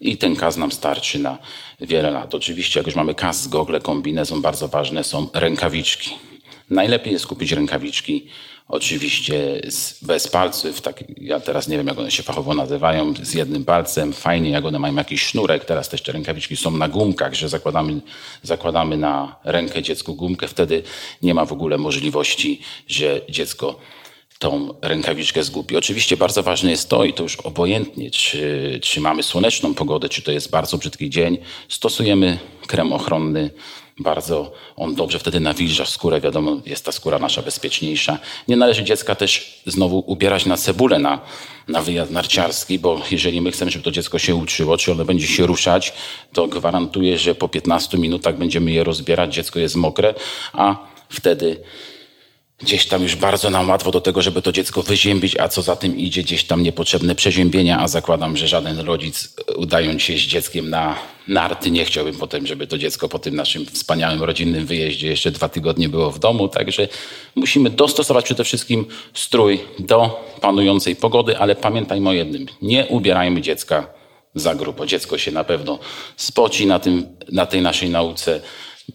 i 0.01 0.17
ten 0.17 0.37
kask 0.37 0.59
nam 0.59 0.73
starczy 0.73 1.19
na 1.19 1.39
wiele 1.81 2.11
lat. 2.11 2.35
Oczywiście, 2.35 2.81
jak 2.81 2.87
już 2.87 2.97
mamy 2.97 3.15
kask, 3.15 3.51
gogle, 3.51 3.81
kombinezon, 3.81 4.43
bardzo 4.43 4.69
ważne 4.69 5.05
są 5.05 5.29
rękawiczki 5.35 6.11
Najlepiej 6.73 7.13
jest 7.13 7.27
kupić 7.27 7.53
rękawiczki, 7.53 8.27
oczywiście 8.73 9.61
z, 9.69 10.05
bez 10.05 10.29
palców, 10.29 10.81
tak, 10.81 11.05
ja 11.17 11.41
teraz 11.41 11.69
nie 11.69 11.77
wiem 11.77 11.87
jak 11.87 11.99
one 11.99 12.11
się 12.11 12.23
fachowo 12.23 12.55
nazywają, 12.55 13.15
z 13.23 13.35
jednym 13.35 13.65
palcem, 13.65 14.13
fajnie 14.13 14.51
jak 14.51 14.65
one 14.65 14.79
mają 14.79 14.95
jakiś 14.95 15.23
sznurek, 15.23 15.65
teraz 15.65 15.89
też 15.89 16.03
te 16.03 16.13
rękawiczki 16.13 16.57
są 16.57 16.71
na 16.71 16.89
gumkach, 16.89 17.35
że 17.35 17.49
zakładamy, 17.49 18.01
zakładamy 18.43 18.97
na 18.97 19.37
rękę 19.45 19.83
dziecku 19.83 20.15
gumkę, 20.15 20.49
wtedy 20.49 20.83
nie 21.23 21.35
ma 21.35 21.45
w 21.45 21.53
ogóle 21.53 21.79
możliwości, 21.79 22.61
że 22.89 23.21
dziecko 23.29 23.79
tą 24.39 24.75
rękawiczkę 24.83 25.43
zgubi. 25.43 25.77
Oczywiście 25.77 26.17
bardzo 26.17 26.43
ważne 26.43 26.71
jest 26.71 26.89
to, 26.89 27.05
i 27.05 27.13
to 27.13 27.23
już 27.23 27.37
obojętnie, 27.37 28.11
czy, 28.11 28.79
czy 28.83 29.01
mamy 29.01 29.23
słoneczną 29.23 29.75
pogodę, 29.75 30.09
czy 30.09 30.23
to 30.23 30.33
jest 30.33 30.51
bardzo 30.51 30.79
brzydki 30.79 31.11
dzień, 31.11 31.39
stosujemy 31.69 32.39
krem 32.67 32.93
ochronny, 32.93 33.51
bardzo 33.99 34.53
on 34.77 34.95
dobrze 34.95 35.19
wtedy 35.19 35.41
nawilża 35.41 35.87
skórę, 35.87 36.21
wiadomo, 36.21 36.57
jest 36.67 36.85
ta 36.85 36.93
skóra 36.93 37.19
nasza 37.19 37.43
bezpieczniejsza. 37.43 38.19
Nie 38.49 38.57
należy 38.57 38.85
dziecka 38.85 39.15
też 39.15 39.63
znowu 39.67 40.05
ubierać 40.07 40.47
na 40.47 40.57
cebulę 40.57 40.99
na, 40.99 41.21
na 41.69 41.83
wyjazd 41.83 42.11
narciarski, 42.11 42.79
bo 42.79 43.03
jeżeli 43.11 43.41
my 43.41 43.53
chcemy, 43.53 43.71
żeby 43.71 43.85
to 43.85 43.91
dziecko 43.91 44.19
się 44.19 44.35
uczyło, 44.35 44.77
czy 44.77 44.93
ono 44.93 45.05
będzie 45.05 45.27
się 45.27 45.47
ruszać, 45.47 45.93
to 46.33 46.49
gwarantuję, 46.49 47.19
że 47.19 47.35
po 47.35 47.49
15 47.49 47.99
minutach 47.99 48.39
będziemy 48.39 48.73
je 48.73 48.85
rozbierać, 48.85 49.35
dziecko 49.35 49.59
jest 49.59 49.77
mokre, 49.77 50.15
a 50.53 50.77
wtedy 51.09 51.61
gdzieś 52.63 52.87
tam 52.87 53.03
już 53.03 53.17
bardzo 53.17 53.51
nam 53.51 53.69
łatwo 53.69 53.91
do 53.91 54.01
tego, 54.01 54.23
żeby 54.23 54.43
to 54.43 54.53
dziecko 54.53 54.83
wyziębić, 54.83 55.37
a 55.37 55.49
co 55.49 55.63
za 55.63 55.77
tym 55.77 55.99
idzie, 55.99 56.23
gdzieś 56.23 56.45
tam 56.45 56.63
niepotrzebne 56.63 57.15
przeziębienia, 57.15 57.81
a 57.81 57.89
zakładam, 57.89 58.37
że 58.37 58.49
żaden 58.49 58.79
rodzic 58.79 59.35
e, 59.49 59.55
udając 59.55 60.03
się 60.03 60.13
z 60.13 60.21
dzieckiem 60.21 60.71
na 60.71 60.99
narty 61.29 61.71
nie 61.71 61.85
chciałbym 61.85 62.15
potem, 62.15 62.47
żeby 62.47 62.67
to 62.67 62.79
dziecko 62.79 63.09
po 63.09 63.19
tym 63.19 63.37
naszym 63.37 63.67
wspaniałym 63.67 64.23
rodzinnym 64.23 64.67
wyjeździe 64.67 65.09
jeszcze 65.09 65.31
dwa 65.31 65.49
tygodnie 65.49 65.89
było 65.89 66.11
w 66.11 66.19
domu, 66.19 66.49
także 66.49 66.89
musimy 67.35 67.71
dostosować 67.71 68.25
przede 68.25 68.45
wszystkim 68.45 68.87
strój 69.15 69.61
do 69.79 70.25
panującej 70.41 70.97
pogody, 70.97 71.39
ale 71.39 71.55
pamiętajmy 71.55 72.09
o 72.09 72.13
jednym, 72.13 72.47
nie 72.63 72.87
ubierajmy 72.87 73.41
dziecka 73.41 73.87
za 74.35 74.55
grubo. 74.55 74.87
Dziecko 74.87 75.19
się 75.19 75.33
na 75.33 75.45
pewno 75.45 75.79
spoci 76.17 76.67
na, 76.67 76.79
tym, 76.79 77.07
na 77.33 77.47
tej 77.47 77.63
naszej 77.63 77.91
nauce. 77.91 78.41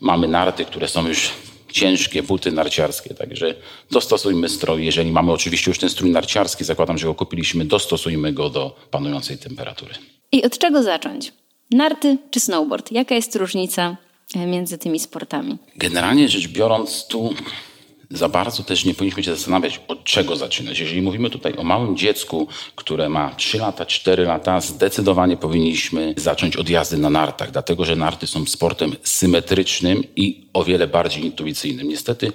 Mamy 0.02 0.28
narty, 0.28 0.66
które 0.66 0.88
są 0.88 1.08
już 1.08 1.30
ciężkie 1.72 2.24
buty 2.24 2.52
narciarskie. 2.52 3.14
Także 3.14 3.56
dostosujmy 3.92 4.50
strój. 4.50 4.86
Jeżeli 4.86 5.12
mamy 5.12 5.32
oczywiście 5.32 5.72
już 5.72 5.80
ten 5.80 5.90
strój 5.90 6.12
narciarski, 6.12 6.64
zakładam, 6.64 6.98
że 6.98 7.08
go 7.08 7.16
kupiliśmy, 7.16 7.66
dostosujmy 7.66 8.34
go 8.34 8.50
do 8.50 8.76
panującej 8.92 9.38
temperatury. 9.38 9.94
I 10.32 10.44
od 10.44 10.58
czego 10.58 10.84
zacząć? 10.84 11.32
Narty 11.72 12.18
czy 12.32 12.40
snowboard? 12.40 12.92
Jaka 12.92 13.16
jest 13.16 13.36
różnica 13.36 13.98
e, 14.36 14.46
między 14.46 14.78
tymi 14.78 15.00
sportami? 15.00 15.58
Generalnie 15.76 16.30
rzecz 16.30 16.48
biorąc, 16.48 17.08
tu 17.08 17.34
za 18.12 18.30
bardzo 18.30 18.64
też 18.64 18.86
nie 18.86 18.94
powinniśmy 18.94 19.24
się 19.24 19.36
zastanawiać, 19.36 19.82
od 19.88 20.04
czego 20.04 20.36
zaczynać. 20.36 20.80
Jeżeli 20.80 21.02
mówimy 21.02 21.30
tutaj 21.30 21.54
o 21.58 21.64
małym 21.64 21.98
dziecku, 21.98 22.48
które 22.76 23.10
ma 23.10 23.36
3 23.36 23.58
lata, 23.58 23.86
4 23.86 24.24
lata, 24.24 24.62
zdecydowanie 24.62 25.38
powinniśmy 25.38 26.14
zacząć 26.18 26.56
od 26.56 26.70
jazdy 26.70 26.98
na 26.98 27.10
nartach, 27.10 27.52
dlatego 27.52 27.86
że 27.86 27.96
narty 27.96 28.28
są 28.28 28.46
sportem 28.46 28.96
symetrycznym 29.04 30.04
i 30.16 30.48
o 30.54 30.64
wiele 30.64 30.88
bardziej 30.88 31.26
intuicyjnym. 31.26 31.88
Niestety 31.88 32.32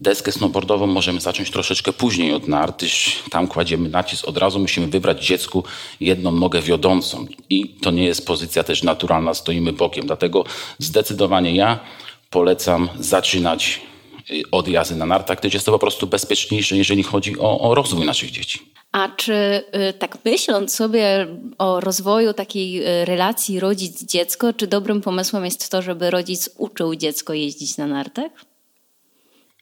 deskę 0.00 0.32
snowboardową 0.32 0.86
możemy 0.86 1.20
zacząć 1.20 1.50
troszeczkę 1.50 1.92
później 1.92 2.32
od 2.32 2.48
nart, 2.48 2.84
tam 3.30 3.48
kładziemy 3.48 3.88
nacisk, 3.88 4.28
od 4.28 4.38
razu 4.38 4.58
musimy 4.58 4.86
wybrać 4.86 5.26
dziecku 5.26 5.64
jedną 6.00 6.32
nogę 6.32 6.62
wiodącą 6.62 7.26
i 7.50 7.68
to 7.68 7.90
nie 7.90 8.04
jest 8.04 8.26
pozycja 8.26 8.64
też 8.64 8.82
naturalna, 8.82 9.34
stoimy 9.34 9.72
bokiem. 9.72 10.06
Dlatego 10.06 10.44
zdecydowanie 10.78 11.54
ja 11.54 11.80
polecam 12.30 12.88
zaczynać 12.98 13.80
Y, 14.30 14.42
od 14.50 14.68
jazdy 14.68 14.96
na 14.96 15.06
nartach, 15.06 15.38
gdyż 15.38 15.54
jest 15.54 15.66
to 15.66 15.72
po 15.72 15.78
prostu 15.78 16.06
bezpieczniejsze, 16.06 16.76
jeżeli 16.76 17.02
chodzi 17.02 17.38
o, 17.38 17.60
o 17.60 17.74
rozwój 17.74 18.06
naszych 18.06 18.30
dzieci. 18.30 18.72
A 18.92 19.08
czy 19.08 19.32
y, 19.90 19.92
tak 19.92 20.18
myśląc 20.24 20.74
sobie 20.74 21.26
o 21.58 21.80
rozwoju 21.80 22.32
takiej 22.32 22.86
y, 22.86 23.04
relacji 23.04 23.60
rodzic-dziecko, 23.60 24.52
czy 24.52 24.66
dobrym 24.66 25.00
pomysłem 25.00 25.44
jest 25.44 25.70
to, 25.70 25.82
żeby 25.82 26.10
rodzic 26.10 26.50
uczył 26.58 26.94
dziecko 26.94 27.32
jeździć 27.32 27.76
na 27.76 27.86
nartach? 27.86 28.30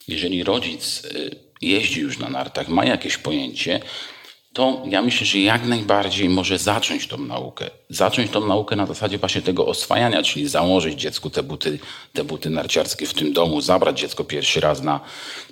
Jeżeli 0.07 0.43
rodzic 0.43 1.01
jeździ 1.61 1.99
już 1.99 2.19
na 2.19 2.29
nartach, 2.29 2.67
ma 2.67 2.85
jakieś 2.85 3.17
pojęcie, 3.17 3.79
to 4.55 4.81
ja 4.85 5.01
myślę, 5.01 5.27
że 5.27 5.39
jak 5.39 5.65
najbardziej 5.65 6.29
może 6.29 6.57
zacząć 6.57 7.07
tą 7.07 7.17
naukę. 7.17 7.69
Zacząć 7.89 8.31
tą 8.31 8.47
naukę 8.47 8.75
na 8.75 8.85
zasadzie 8.85 9.17
właśnie 9.17 9.41
tego 9.41 9.65
oswajania, 9.65 10.23
czyli 10.23 10.47
założyć 10.47 10.99
dziecku 10.99 11.29
te 11.29 11.43
buty, 11.43 11.79
te 12.13 12.23
buty 12.23 12.49
narciarskie 12.49 13.05
w 13.05 13.13
tym 13.13 13.33
domu, 13.33 13.61
zabrać 13.61 13.99
dziecko 13.99 14.23
pierwszy 14.23 14.59
raz 14.59 14.81
na, 14.81 14.99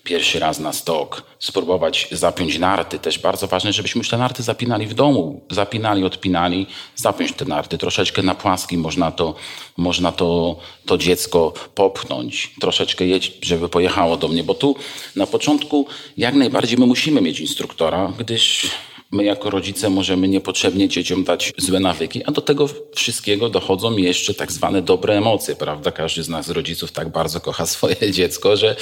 pierwszy 0.04 0.40
raz 0.40 0.60
na 0.60 0.74
stok, 0.74 1.24
spróbować 1.40 2.08
zapiąć 2.12 2.60
narty. 2.60 3.00
Też 3.00 3.20
bardzo 3.20 3.48
ważne, 3.48 3.74
żebyśmy 3.74 4.00
już 4.00 4.10
te 4.10 4.18
narty 4.18 4.44
zapinali 4.44 4.88
w 4.88 4.94
domu. 4.94 5.42
Zapinali, 5.52 6.04
odpinali, 6.04 6.68
zapiąć 6.96 7.34
te 7.34 7.46
narty. 7.46 7.78
Troszeczkę 7.78 8.24
na 8.24 8.36
płaski 8.36 8.78
można 8.78 9.12
to, 9.12 9.36
można 9.78 10.12
to, 10.12 10.56
to 10.86 10.98
dziecko 10.98 11.54
popchnąć. 11.76 12.52
Troszeczkę 12.62 13.06
jeść, 13.06 13.32
żeby 13.42 13.70
pojechało 13.70 14.18
do 14.18 14.28
mnie, 14.28 14.44
bo 14.44 14.54
tu 14.54 14.76
na 15.16 15.28
początku 15.28 15.88
jak 16.18 16.36
najbardziej 16.36 16.78
my 16.78 16.86
musimy 16.86 17.22
mieć 17.22 17.40
instruktora, 17.40 18.14
gdyż 18.20 18.72
my 19.14 19.24
jako 19.24 19.50
rodzice 19.50 19.90
możemy 19.90 20.28
niepotrzebnie 20.28 20.90
dzieciom 20.90 21.24
dać 21.24 21.54
złe 21.58 21.80
nawyki, 21.80 22.24
a 22.24 22.32
do 22.32 22.42
tego 22.42 22.70
wszystkiego 22.96 23.50
dochodzą 23.50 23.98
jeszcze 23.98 24.34
tak 24.34 24.52
zwane 24.52 24.82
dobre 24.82 25.18
emocje, 25.18 25.56
prawda? 25.56 25.92
Każdy 25.92 26.24
z 26.24 26.30
nas 26.30 26.50
rodziców 26.50 26.92
tak 26.92 27.10
bardzo 27.10 27.40
kocha 27.40 27.66
swoje 27.76 28.12
dziecko, 28.12 28.58
że 28.58 28.76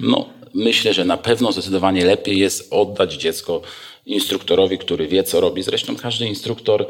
no, 0.00 0.28
myślę, 0.54 0.94
że 0.94 1.04
na 1.04 1.16
pewno 1.16 1.52
zdecydowanie 1.52 2.04
lepiej 2.04 2.38
jest 2.38 2.72
oddać 2.72 3.14
dziecko 3.14 3.62
instruktorowi, 4.06 4.78
który 4.78 5.08
wie, 5.08 5.22
co 5.22 5.40
robi. 5.40 5.62
Zresztą 5.62 5.96
każdy 5.96 6.26
instruktor 6.26 6.86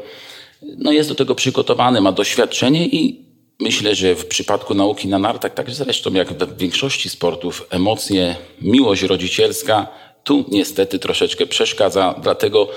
no, 0.77 0.91
jest 0.91 1.09
do 1.09 1.15
tego 1.15 1.35
przygotowany, 1.35 2.01
ma 2.01 2.11
doświadczenie 2.11 2.87
i 2.87 3.29
Myślę, 3.61 3.95
że 3.95 4.15
w 4.15 4.25
przypadku 4.25 4.73
nauki 4.73 5.07
na 5.07 5.19
nartach, 5.19 5.53
tak 5.53 5.71
zresztą 5.71 6.13
jak 6.13 6.33
w 6.33 6.57
większości 6.57 7.09
sportów, 7.09 7.67
emocje, 7.69 8.35
miłość 8.61 9.01
rodzicielska 9.01 9.87
tu 10.29 10.45
niestety 10.47 10.99
troszeczkę 10.99 11.45
przeszkadza, 11.45 12.15
dlatego 12.21 12.69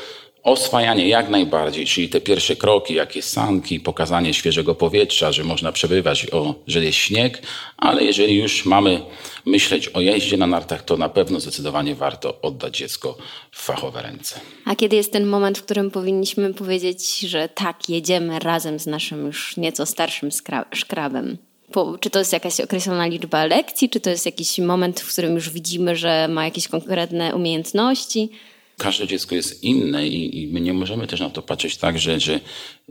oswajanie 0.42 1.08
jak 1.08 1.28
najbardziej, 1.28 1.86
czyli 1.86 2.08
te 2.08 2.20
pierwsze 2.20 2.56
kroki, 2.56 2.94
jakie 2.94 3.22
sanki, 3.22 3.80
pokazanie 3.80 4.34
świeżego 4.34 4.74
powietrza, 4.74 5.32
że 5.32 5.44
można 5.44 5.72
przebywać, 5.72 6.26
o, 6.32 6.54
że 6.66 6.84
jest 6.84 6.98
śnieg, 6.98 7.42
ale 7.76 8.04
jeżeli 8.04 8.36
już 8.36 8.64
mamy 8.64 9.00
myśleć 9.46 9.88
o 9.88 10.00
jeździe 10.00 10.36
na 10.36 10.46
nartach, 10.46 10.82
to 10.82 10.96
na 10.96 11.08
pewno 11.08 11.40
zdecydowanie 11.40 11.94
warto 11.94 12.40
oddać 12.42 12.76
dziecko 12.76 13.16
w 13.50 13.62
fachowe 13.62 14.02
ręce. 14.02 14.40
A 14.64 14.76
kiedy 14.76 14.96
jest 14.96 15.12
ten 15.12 15.26
moment, 15.26 15.58
w 15.58 15.62
którym 15.62 15.90
powinniśmy 15.90 16.54
powiedzieć, 16.54 17.18
że 17.18 17.48
tak, 17.48 17.88
jedziemy 17.88 18.38
razem 18.38 18.78
z 18.78 18.86
naszym 18.86 19.26
już 19.26 19.56
nieco 19.56 19.86
starszym 19.86 20.30
szkrabem? 20.74 21.51
Czy 22.00 22.10
to 22.10 22.18
jest 22.18 22.32
jakaś 22.32 22.60
określona 22.60 23.06
liczba 23.06 23.44
lekcji, 23.44 23.90
czy 23.90 24.00
to 24.00 24.10
jest 24.10 24.26
jakiś 24.26 24.58
moment, 24.58 25.00
w 25.00 25.12
którym 25.12 25.34
już 25.34 25.50
widzimy, 25.50 25.96
że 25.96 26.28
ma 26.28 26.44
jakieś 26.44 26.68
konkretne 26.68 27.34
umiejętności? 27.34 28.30
Każde 28.78 29.06
dziecko 29.06 29.34
jest 29.34 29.64
inne 29.64 30.08
i, 30.08 30.42
i 30.42 30.46
my 30.46 30.60
nie 30.60 30.74
możemy 30.74 31.06
też 31.06 31.20
na 31.20 31.30
to 31.30 31.42
patrzeć 31.42 31.76
tak, 31.76 31.98
że, 31.98 32.20
że 32.20 32.40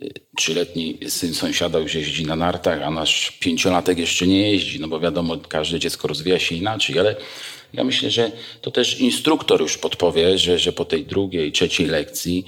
y, 0.04 0.14
trzyletni 0.38 0.98
syn 1.08 1.34
sąsiada 1.34 1.80
już 1.80 1.96
jeździ 1.96 2.26
na 2.26 2.36
nartach, 2.36 2.82
a 2.82 2.92
nasz 2.92 3.32
pięciolatek 3.32 3.98
jeszcze 3.98 4.28
nie 4.28 4.52
jeździ, 4.52 4.80
no 4.80 4.88
bo 4.88 5.00
wiadomo, 5.00 5.38
każde 5.38 5.80
dziecko 5.80 6.08
rozwija 6.08 6.40
się 6.40 6.56
inaczej, 6.56 7.00
ale 7.00 7.16
ja 7.74 7.84
myślę, 7.84 8.12
że 8.12 8.32
to 8.62 8.72
też 8.72 9.00
instruktor 9.00 9.62
już 9.62 9.78
podpowie, 9.78 10.38
że, 10.38 10.60
że 10.60 10.74
po 10.74 10.86
tej 10.86 11.06
drugiej, 11.06 11.52
trzeciej 11.52 11.88
lekcji 11.88 12.46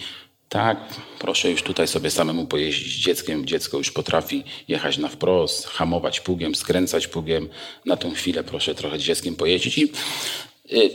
tak, 0.54 0.78
proszę 1.20 1.52
już 1.52 1.64
tutaj 1.64 1.88
sobie 1.88 2.12
samemu 2.12 2.46
pojeździć 2.46 3.04
dzieckiem. 3.04 3.46
Dziecko 3.46 3.78
już 3.78 3.92
potrafi 3.92 4.44
jechać 4.68 4.98
na 4.98 5.08
wprost, 5.08 5.68
hamować 5.68 6.20
pługiem, 6.20 6.56
skręcać 6.56 7.08
pługiem. 7.08 7.50
Na 7.86 7.98
tą 7.98 8.12
chwilę 8.12 8.44
proszę 8.44 8.76
trochę 8.76 9.00
dzieckiem 9.00 9.36
pojeździć. 9.36 9.78
I 9.78 9.84
y, 10.72 10.92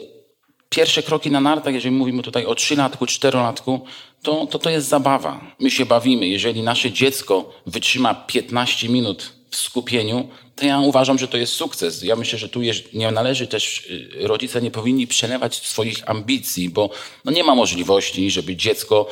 pierwsze 0.68 1.02
kroki 1.02 1.30
na 1.30 1.40
nartach, 1.40 1.74
jeżeli 1.74 1.94
mówimy 1.94 2.22
tutaj 2.22 2.46
o 2.46 2.54
trzylatku, 2.54 3.06
czterolatku, 3.06 3.80
to, 4.22 4.46
to 4.46 4.58
to 4.58 4.70
jest 4.70 4.88
zabawa. 4.88 5.40
My 5.60 5.70
się 5.70 5.86
bawimy. 5.86 6.28
Jeżeli 6.28 6.62
nasze 6.62 6.92
dziecko 6.92 7.52
wytrzyma 7.66 8.14
15 8.14 8.88
minut 8.88 9.37
w 9.50 9.56
skupieniu, 9.56 10.28
to 10.56 10.66
ja 10.66 10.80
uważam, 10.80 11.18
że 11.18 11.28
to 11.28 11.36
jest 11.36 11.52
sukces. 11.52 12.02
Ja 12.02 12.16
myślę, 12.16 12.38
że 12.38 12.48
tu 12.48 12.60
nie 12.92 13.10
należy 13.10 13.46
też, 13.46 13.86
y, 13.90 14.08
rodzice 14.20 14.62
nie 14.62 14.70
powinni 14.70 15.06
przelewać 15.06 15.56
swoich 15.56 16.10
ambicji, 16.10 16.68
bo 16.68 16.90
no 17.24 17.32
nie 17.32 17.44
ma 17.44 17.54
możliwości, 17.54 18.30
żeby 18.30 18.56
dziecko 18.56 19.08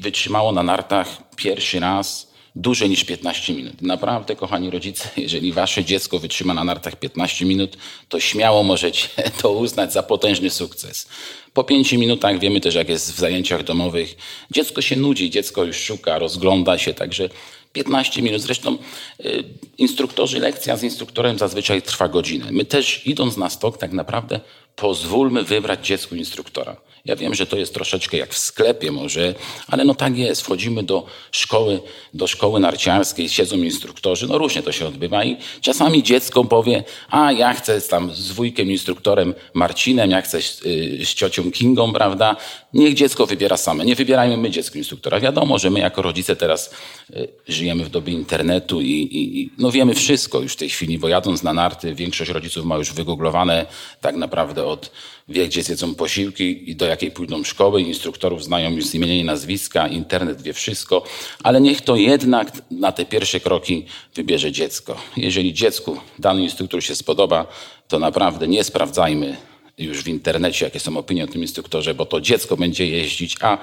wytrzymało 0.00 0.52
na 0.52 0.62
nartach 0.62 1.08
pierwszy 1.36 1.80
raz 1.80 2.30
dłużej 2.56 2.90
niż 2.90 3.04
15 3.04 3.54
minut. 3.54 3.82
Naprawdę, 3.82 4.36
kochani 4.36 4.70
rodzice, 4.70 5.08
jeżeli 5.16 5.52
wasze 5.52 5.84
dziecko 5.84 6.18
wytrzyma 6.18 6.54
na 6.54 6.64
nartach 6.64 6.96
15 6.96 7.44
minut, 7.44 7.76
to 8.08 8.20
śmiało 8.20 8.62
możecie 8.62 9.08
to 9.42 9.52
uznać 9.52 9.92
za 9.92 10.02
potężny 10.02 10.50
sukces. 10.50 11.08
Po 11.52 11.64
5 11.64 11.92
minutach 11.92 12.38
wiemy 12.38 12.60
też, 12.60 12.74
jak 12.74 12.88
jest 12.88 13.12
w 13.12 13.18
zajęciach 13.18 13.62
domowych. 13.62 14.16
Dziecko 14.50 14.82
się 14.82 14.96
nudzi, 14.96 15.30
dziecko 15.30 15.64
już 15.64 15.76
szuka, 15.76 16.18
rozgląda 16.18 16.78
się, 16.78 16.94
także 16.94 17.28
15 17.72 18.22
minut. 18.22 18.42
Zresztą 18.42 18.78
y, 19.24 19.44
instruktorzy, 19.78 20.40
lekcja 20.40 20.76
z 20.76 20.82
instruktorem 20.82 21.38
zazwyczaj 21.38 21.82
trwa 21.82 22.08
godzinę. 22.08 22.46
My 22.52 22.64
też 22.64 23.06
idąc 23.06 23.36
na 23.36 23.50
stok 23.50 23.78
tak 23.78 23.92
naprawdę 23.92 24.40
pozwólmy 24.76 25.44
wybrać 25.44 25.86
dziecku 25.86 26.14
instruktora. 26.14 26.76
Ja 27.04 27.16
wiem, 27.16 27.34
że 27.34 27.46
to 27.46 27.56
jest 27.56 27.74
troszeczkę 27.74 28.16
jak 28.16 28.34
w 28.34 28.38
sklepie 28.38 28.92
może, 28.92 29.34
ale 29.68 29.84
no 29.84 29.94
tak 29.94 30.18
jest. 30.18 30.42
Wchodzimy 30.42 30.82
do 30.82 31.06
szkoły, 31.32 31.80
do 32.14 32.26
szkoły 32.26 32.60
narciarskiej, 32.60 33.28
siedzą 33.28 33.56
instruktorzy, 33.56 34.26
no 34.28 34.38
różnie 34.38 34.62
to 34.62 34.72
się 34.72 34.86
odbywa 34.86 35.24
i 35.24 35.36
czasami 35.60 36.02
dziecko 36.02 36.44
powie, 36.44 36.84
a 37.10 37.32
ja 37.32 37.54
chcę 37.54 37.80
tam 37.80 38.14
z 38.14 38.32
wujkiem 38.32 38.70
instruktorem 38.70 39.34
Marcinem, 39.54 40.10
ja 40.10 40.22
chcę 40.22 40.42
z, 40.42 40.64
yy, 40.64 41.06
z 41.06 41.14
ciocią 41.14 41.50
Kingą, 41.50 41.92
prawda? 41.92 42.36
Niech 42.74 42.94
dziecko 42.94 43.26
wybiera 43.26 43.56
same. 43.56 43.84
Nie 43.84 43.94
wybierajmy 43.94 44.36
my 44.36 44.50
dziecku 44.50 44.78
instruktora. 44.78 45.20
Wiadomo, 45.20 45.58
że 45.58 45.70
my 45.70 45.80
jako 45.80 46.02
rodzice 46.02 46.36
teraz 46.36 46.74
yy, 47.10 47.28
żyjemy 47.48 47.84
w 47.84 47.88
dobie 47.88 48.12
internetu 48.12 48.80
i, 48.80 48.90
i, 48.90 49.40
i 49.40 49.50
no 49.58 49.70
wiemy 49.70 49.94
wszystko 49.94 50.40
już 50.40 50.52
w 50.52 50.56
tej 50.56 50.68
chwili, 50.68 50.98
bo 50.98 51.08
jadąc 51.08 51.42
na 51.42 51.52
narty, 51.52 51.94
większość 51.94 52.30
rodziców 52.30 52.64
ma 52.64 52.76
już 52.76 52.92
wygooglowane 52.92 53.66
tak 54.00 54.16
naprawdę 54.16 54.64
od 54.64 54.90
wie, 55.28 55.48
gdzie 55.48 55.62
zjedzą 55.62 55.94
posiłki 55.94 56.70
i 56.70 56.76
do 56.76 56.86
jakiej 56.86 57.10
pójdą 57.10 57.44
szkoły. 57.44 57.82
Instruktorów 57.82 58.44
znają 58.44 58.70
już 58.70 58.86
z 58.86 58.94
imienia 58.94 59.14
i 59.14 59.24
nazwiska, 59.24 59.88
internet 59.88 60.42
wie 60.42 60.52
wszystko, 60.52 61.04
ale 61.42 61.60
niech 61.60 61.80
to 61.80 61.96
jednak 61.96 62.52
na 62.70 62.92
te 62.92 63.04
pierwsze 63.04 63.40
kroki 63.40 63.84
wybierze 64.14 64.52
dziecko. 64.52 64.96
Jeżeli 65.16 65.54
dziecku 65.54 65.96
dany 66.18 66.42
instruktor 66.42 66.84
się 66.84 66.94
spodoba, 66.94 67.46
to 67.88 67.98
naprawdę 67.98 68.48
nie 68.48 68.64
sprawdzajmy 68.64 69.36
już 69.80 70.02
w 70.02 70.08
internecie, 70.08 70.64
jakie 70.64 70.80
są 70.80 70.96
opinie 70.96 71.24
o 71.24 71.26
tym 71.26 71.42
instruktorze, 71.42 71.94
bo 71.94 72.06
to 72.06 72.20
dziecko 72.20 72.56
będzie 72.56 72.86
jeździć, 72.86 73.36
a 73.40 73.58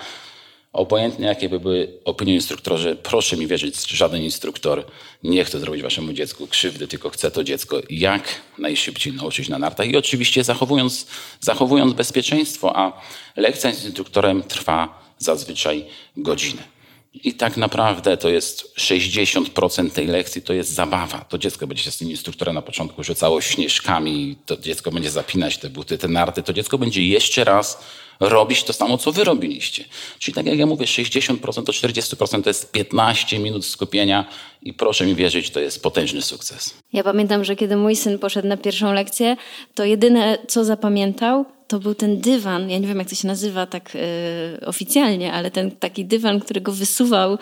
Obojętnie 0.74 1.28
jakie 1.28 1.50
by 1.50 1.60
były 1.60 1.94
opinie 2.06 2.34
instruktorze, 2.34 2.96
proszę 2.96 3.38
mi 3.38 3.48
wierzyć, 3.48 3.88
żaden 3.88 4.22
instruktor 4.22 4.86
nie 5.24 5.44
chce 5.46 5.60
zrobić 5.60 5.84
waszemu 5.84 6.14
dziecku 6.14 6.48
krzywdy, 6.48 6.88
tylko 6.88 7.10
chce 7.10 7.32
to 7.32 7.44
dziecko 7.44 7.82
jak 7.90 8.42
najszybciej 8.58 9.14
nauczyć 9.14 9.50
na 9.50 9.60
nartach 9.60 9.88
i 9.88 9.98
oczywiście 9.98 10.44
zachowując, 10.44 11.08
zachowując 11.40 11.94
bezpieczeństwo, 11.94 12.78
a 12.78 13.02
lekcja 13.36 13.74
z 13.74 13.86
instruktorem 13.86 14.44
trwa 14.44 15.02
zazwyczaj 15.18 15.86
godzinę. 16.18 16.77
I 17.24 17.34
tak 17.34 17.58
naprawdę 17.58 18.18
to 18.18 18.30
jest 18.30 18.76
60% 18.78 19.92
tej 19.92 20.08
lekcji 20.08 20.42
to 20.42 20.54
jest 20.54 20.74
zabawa. 20.74 21.20
To 21.20 21.38
dziecko 21.38 21.68
będzie 21.68 21.84
się 21.84 21.92
z 21.92 21.98
tym 21.98 22.10
instruktorem 22.10 22.56
na 22.56 22.62
początku 22.62 23.04
rzucało 23.04 23.42
śnieżkami, 23.42 24.36
to 24.46 24.58
dziecko 24.58 24.92
będzie 24.92 25.10
zapinać 25.10 25.58
te 25.58 25.70
buty, 25.70 25.98
te 25.98 26.08
narty, 26.08 26.44
to 26.44 26.54
dziecko 26.54 26.78
będzie 26.78 27.08
jeszcze 27.08 27.44
raz 27.44 27.80
robić 28.20 28.64
to 28.64 28.74
samo, 28.74 28.98
co 28.98 29.12
wy 29.12 29.24
robiliście. 29.24 29.84
Czyli 30.20 30.36
tak 30.36 30.46
jak 30.46 30.60
ja 30.60 30.66
mówię, 30.66 30.86
60% 30.86 31.64
do 31.64 31.74
40% 31.74 32.44
to 32.44 32.50
jest 32.50 32.72
15 32.72 33.40
minut 33.40 33.66
skupienia 33.66 34.26
i 34.62 34.74
proszę 34.74 35.06
mi 35.06 35.16
wierzyć, 35.16 35.50
to 35.50 35.60
jest 35.60 35.84
potężny 35.84 36.22
sukces. 36.22 36.74
Ja 36.94 37.04
pamiętam, 37.04 37.44
że 37.44 37.56
kiedy 37.56 37.76
mój 37.76 37.96
syn 37.96 38.20
poszedł 38.20 38.48
na 38.48 38.58
pierwszą 38.58 38.94
lekcję, 38.94 39.38
to 39.76 39.86
jedyne, 39.86 40.38
co 40.48 40.66
zapamiętał, 40.66 41.46
to 41.68 41.80
był 41.80 41.96
ten 41.96 42.22
dywan, 42.22 42.70
ja 42.70 42.78
nie 42.78 42.88
wiem 42.88 42.98
jak 42.98 43.10
to 43.10 43.16
się 43.16 43.28
nazywa 43.28 43.66
tak 43.66 43.96
y, 43.96 44.00
oficjalnie, 44.66 45.34
ale 45.34 45.52
ten 45.52 45.72
taki 45.72 46.06
dywan, 46.06 46.40
którego 46.40 46.72
wysuwał 46.72 47.34
y, 47.34 47.38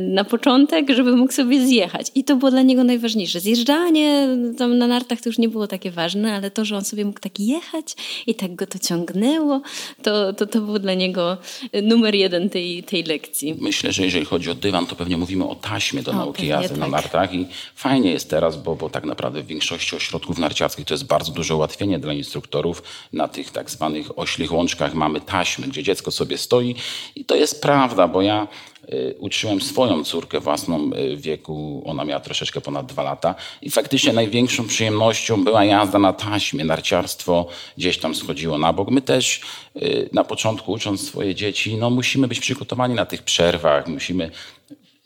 na 0.00 0.24
początek, 0.24 0.90
żeby 0.90 1.16
mógł 1.16 1.32
sobie 1.32 1.66
zjechać. 1.66 2.10
I 2.14 2.24
to 2.24 2.36
było 2.36 2.50
dla 2.50 2.62
niego 2.62 2.84
najważniejsze. 2.84 3.40
Zjeżdżanie 3.40 4.28
tam 4.58 4.78
na 4.78 4.86
nartach 4.86 5.20
to 5.20 5.28
już 5.28 5.38
nie 5.38 5.48
było 5.48 5.66
takie 5.66 5.90
ważne, 5.90 6.34
ale 6.34 6.50
to, 6.50 6.64
że 6.64 6.76
on 6.76 6.84
sobie 6.84 7.04
mógł 7.04 7.20
tak 7.20 7.40
jechać 7.40 7.94
i 8.26 8.34
tak 8.34 8.54
go 8.54 8.66
to 8.66 8.78
ciągnęło, 8.78 9.60
to, 10.02 10.32
to, 10.32 10.46
to 10.46 10.60
był 10.60 10.78
dla 10.78 10.94
niego 10.94 11.36
numer 11.82 12.14
jeden 12.14 12.50
tej, 12.50 12.82
tej 12.82 13.02
lekcji. 13.02 13.56
Myślę, 13.60 13.92
że 13.92 14.04
jeżeli 14.04 14.24
chodzi 14.24 14.50
o 14.50 14.54
dywan, 14.54 14.86
to 14.86 14.96
pewnie 14.96 15.16
mówimy 15.16 15.48
o 15.48 15.54
taśmie 15.54 16.02
do 16.02 16.10
o, 16.10 16.14
nauki 16.14 16.46
jazdy 16.46 16.68
tak. 16.68 16.78
na 16.78 16.88
nartach 16.88 17.34
i 17.34 17.46
fajnie 17.74 18.10
jest 18.10 18.30
teraz, 18.30 18.56
bo, 18.56 18.76
bo 18.76 18.90
tak 18.90 19.04
naprawdę 19.04 19.42
w 19.42 19.46
większości 19.46 19.96
ośrodków 19.96 20.38
narciarskich 20.38 20.86
to 20.86 20.94
jest 20.94 21.06
bardzo 21.06 21.32
duże 21.32 21.54
ułatwienie 21.54 21.98
dla 21.98 22.12
instruktorów 22.12 22.82
na 23.12 23.28
tych 23.28 23.50
tak 23.50 23.70
zwanych 23.70 24.18
oślich 24.18 24.52
łączkach 24.52 24.94
mamy 24.94 25.20
taśmy, 25.20 25.66
gdzie 25.66 25.82
dziecko 25.82 26.10
sobie 26.10 26.38
stoi 26.38 26.74
i 27.16 27.24
to 27.24 27.36
jest 27.36 27.62
prawda, 27.62 28.08
bo 28.08 28.22
ja 28.22 28.42
y, 28.42 28.77
uczyłem 29.18 29.60
swoją 29.60 30.04
córkę 30.04 30.40
własną 30.40 30.90
y, 30.92 31.16
w 31.16 31.20
wieku, 31.20 31.82
ona 31.86 32.04
miała 32.04 32.20
troszeczkę 32.20 32.60
ponad 32.60 32.86
dwa 32.86 33.02
lata 33.02 33.34
i 33.62 33.70
faktycznie 33.70 34.12
największą 34.12 34.66
przyjemnością 34.66 35.44
była 35.44 35.64
jazda 35.64 35.98
na 35.98 36.12
taśmie, 36.12 36.64
narciarstwo 36.64 37.46
gdzieś 37.76 37.98
tam 37.98 38.14
schodziło 38.14 38.58
na 38.58 38.72
bok. 38.72 38.90
My 38.90 39.02
też 39.02 39.40
y, 39.76 40.08
na 40.12 40.24
początku 40.24 40.72
ucząc 40.72 41.08
swoje 41.08 41.34
dzieci, 41.34 41.76
no 41.76 41.90
musimy 41.90 42.28
być 42.28 42.40
przygotowani 42.40 42.94
na 42.94 43.06
tych 43.06 43.22
przerwach, 43.22 43.88
musimy 43.88 44.30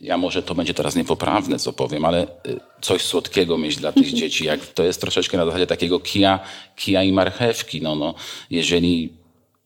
ja 0.01 0.19
może 0.19 0.43
to 0.43 0.55
będzie 0.55 0.75
teraz 0.75 0.97
niepoprawne, 0.97 1.59
co 1.59 1.73
powiem, 1.73 2.05
ale 2.05 2.23
y, 2.25 2.61
coś 2.81 3.03
słodkiego 3.03 3.59
mieć 3.59 3.76
dla 3.76 3.93
tych 3.93 4.13
dzieci. 4.13 4.45
Jak 4.45 4.67
to 4.67 4.83
jest 4.83 5.00
troszeczkę 5.00 5.37
na 5.37 5.47
zasadzie 5.47 5.67
takiego 5.67 6.00
kija, 6.00 6.41
kija 6.76 7.02
i 7.02 7.13
marchewki. 7.13 7.83
No, 7.83 7.95
no, 7.95 8.15
jeżeli 8.50 9.22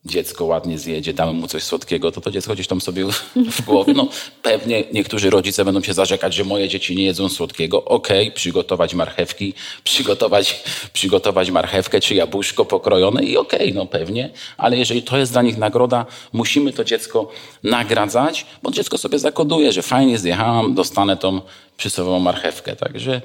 dziecko 0.06 0.44
ładnie 0.44 0.78
zjedzie, 0.78 1.14
damy 1.14 1.32
mu 1.32 1.48
coś 1.48 1.62
słodkiego, 1.62 2.12
to 2.12 2.20
to 2.20 2.30
dziecko 2.30 2.54
gdzieś 2.54 2.66
tam 2.66 2.80
sobie 2.80 3.04
w 3.36 3.62
głowie, 3.62 3.92
no 3.92 4.08
pewnie 4.42 4.84
niektórzy 4.92 5.30
rodzice 5.30 5.64
będą 5.64 5.82
się 5.82 5.94
zarzekać, 5.94 6.34
że 6.34 6.44
moje 6.44 6.68
dzieci 6.68 6.96
nie 6.96 7.04
jedzą 7.04 7.28
słodkiego. 7.28 7.84
Okej, 7.84 8.22
okay, 8.22 8.36
przygotować 8.36 8.94
marchewki, 8.94 9.54
przygotować, 9.84 10.62
przygotować 10.92 11.50
marchewkę 11.50 12.00
czy 12.00 12.14
jabłuszko 12.14 12.64
pokrojone 12.64 13.24
i 13.24 13.36
okej, 13.36 13.60
okay, 13.60 13.74
no 13.74 13.86
pewnie, 13.86 14.30
ale 14.56 14.76
jeżeli 14.76 15.02
to 15.02 15.18
jest 15.18 15.32
dla 15.32 15.42
nich 15.42 15.58
nagroda, 15.58 16.06
musimy 16.32 16.72
to 16.72 16.84
dziecko 16.84 17.30
nagradzać, 17.62 18.46
bo 18.62 18.70
dziecko 18.70 18.98
sobie 18.98 19.18
zakoduje, 19.18 19.72
że 19.72 19.82
fajnie 19.82 20.18
zjechałam, 20.18 20.74
dostanę 20.74 21.16
tą 21.16 21.40
przysłowiową 21.76 22.20
marchewkę. 22.20 22.76
Także 22.76 23.22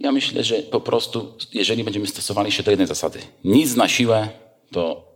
ja 0.00 0.12
myślę, 0.12 0.44
że 0.44 0.54
po 0.54 0.80
prostu, 0.80 1.32
jeżeli 1.52 1.84
będziemy 1.84 2.06
stosowali 2.06 2.52
się 2.52 2.62
do 2.62 2.70
jednej 2.70 2.86
zasady, 2.88 3.18
nic 3.44 3.76
na 3.76 3.88
siłę, 3.88 4.28
to 4.70 5.11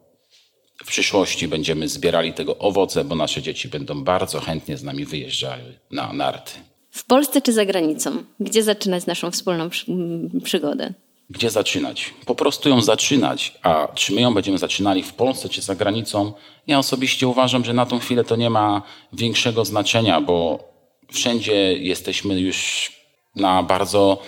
w 0.85 0.89
przyszłości 0.89 1.49
będziemy 1.49 1.89
zbierali 1.89 2.33
tego 2.33 2.59
owoce, 2.59 3.05
bo 3.05 3.15
nasze 3.15 3.43
dzieci 3.43 3.69
będą 3.69 4.05
bardzo 4.05 4.41
chętnie 4.41 4.77
z 4.77 4.83
nami 4.83 5.05
wyjeżdżały 5.05 5.79
na 5.91 6.13
narty. 6.13 6.53
W 6.91 7.05
Polsce 7.05 7.43
czy 7.43 7.53
za 7.53 7.65
granicą? 7.65 8.25
Gdzie 8.41 8.63
zaczynać 8.63 9.07
naszą 9.07 9.31
wspólną 9.31 9.71
przygodę? 10.45 10.95
Gdzie 11.31 11.51
zaczynać? 11.51 12.15
Po 12.27 12.35
prostu 12.35 12.69
ją 12.69 12.81
zaczynać. 12.83 13.59
A 13.63 13.89
czy 13.95 14.13
my 14.13 14.21
ją 14.21 14.35
będziemy 14.35 14.59
zaczynali 14.59 15.03
w 15.03 15.13
Polsce 15.13 15.49
czy 15.49 15.63
za 15.63 15.75
granicą? 15.75 16.33
Ja 16.67 16.79
osobiście 16.79 17.29
uważam, 17.29 17.65
że 17.65 17.73
na 17.73 17.87
tą 17.87 17.99
chwilę 17.99 18.25
to 18.25 18.37
nie 18.37 18.51
ma 18.51 18.83
większego 19.13 19.65
znaczenia, 19.65 20.21
bo 20.21 20.65
wszędzie 21.13 21.79
jesteśmy 21.79 22.41
już 22.41 22.93
na 23.35 23.63
bardzo 23.63 24.23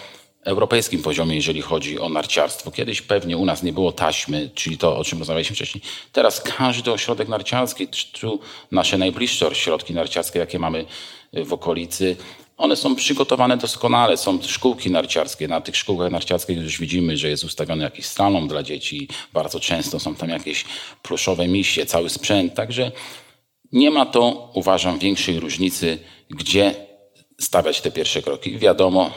europejskim 0.45 1.03
poziomie, 1.03 1.37
jeżeli 1.37 1.63
chodzi 1.63 1.99
o 1.99 2.09
narciarstwo. 2.09 2.71
Kiedyś 2.71 3.03
pewnie 3.03 3.37
u 3.37 3.45
nas 3.45 3.63
nie 3.63 3.73
było 3.73 3.93
taśmy, 3.93 4.51
czyli 4.55 4.79
to, 4.79 4.99
o 4.99 5.05
czym 5.05 5.19
rozmawialiśmy 5.19 5.57
wcześniej. 5.57 5.85
Teraz 6.13 6.41
każdy 6.41 6.93
ośrodek 6.93 7.29
narciarski, 7.29 7.89
czy 7.89 8.27
nasze 8.73 8.99
najbliższe 8.99 9.47
ośrodki 9.47 9.95
narciarskie, 9.95 10.39
jakie 10.39 10.59
mamy 10.59 10.85
w 11.33 11.53
okolicy, 11.53 12.17
one 12.59 12.77
są 12.77 12.97
przygotowane 12.97 13.57
doskonale. 13.57 14.17
Są 14.17 14.43
szkółki 14.43 14.91
narciarskie. 14.91 15.49
Na 15.49 15.61
tych 15.61 15.77
szkółkach 15.77 16.11
narciarskich 16.11 16.59
już 16.59 16.79
widzimy, 16.79 17.17
że 17.17 17.29
jest 17.29 17.45
ustawiony 17.45 17.85
jakiś 17.85 18.07
salon 18.07 18.49
dla 18.49 18.63
dzieci. 18.63 19.09
Bardzo 19.33 19.61
często 19.61 20.01
są 20.01 20.15
tam 20.15 20.29
jakieś 20.29 20.65
pluszowe 21.03 21.49
misie, 21.49 21.87
cały 21.87 22.11
sprzęt. 22.11 22.55
Także 22.55 22.93
nie 23.73 23.91
ma 23.91 24.07
to, 24.07 24.51
uważam, 24.55 24.99
większej 24.99 25.41
różnicy, 25.41 25.99
gdzie 26.31 26.75
stawiać 27.41 27.81
te 27.81 27.91
pierwsze 27.91 28.23
kroki. 28.23 28.59
Wiadomo, 28.59 29.11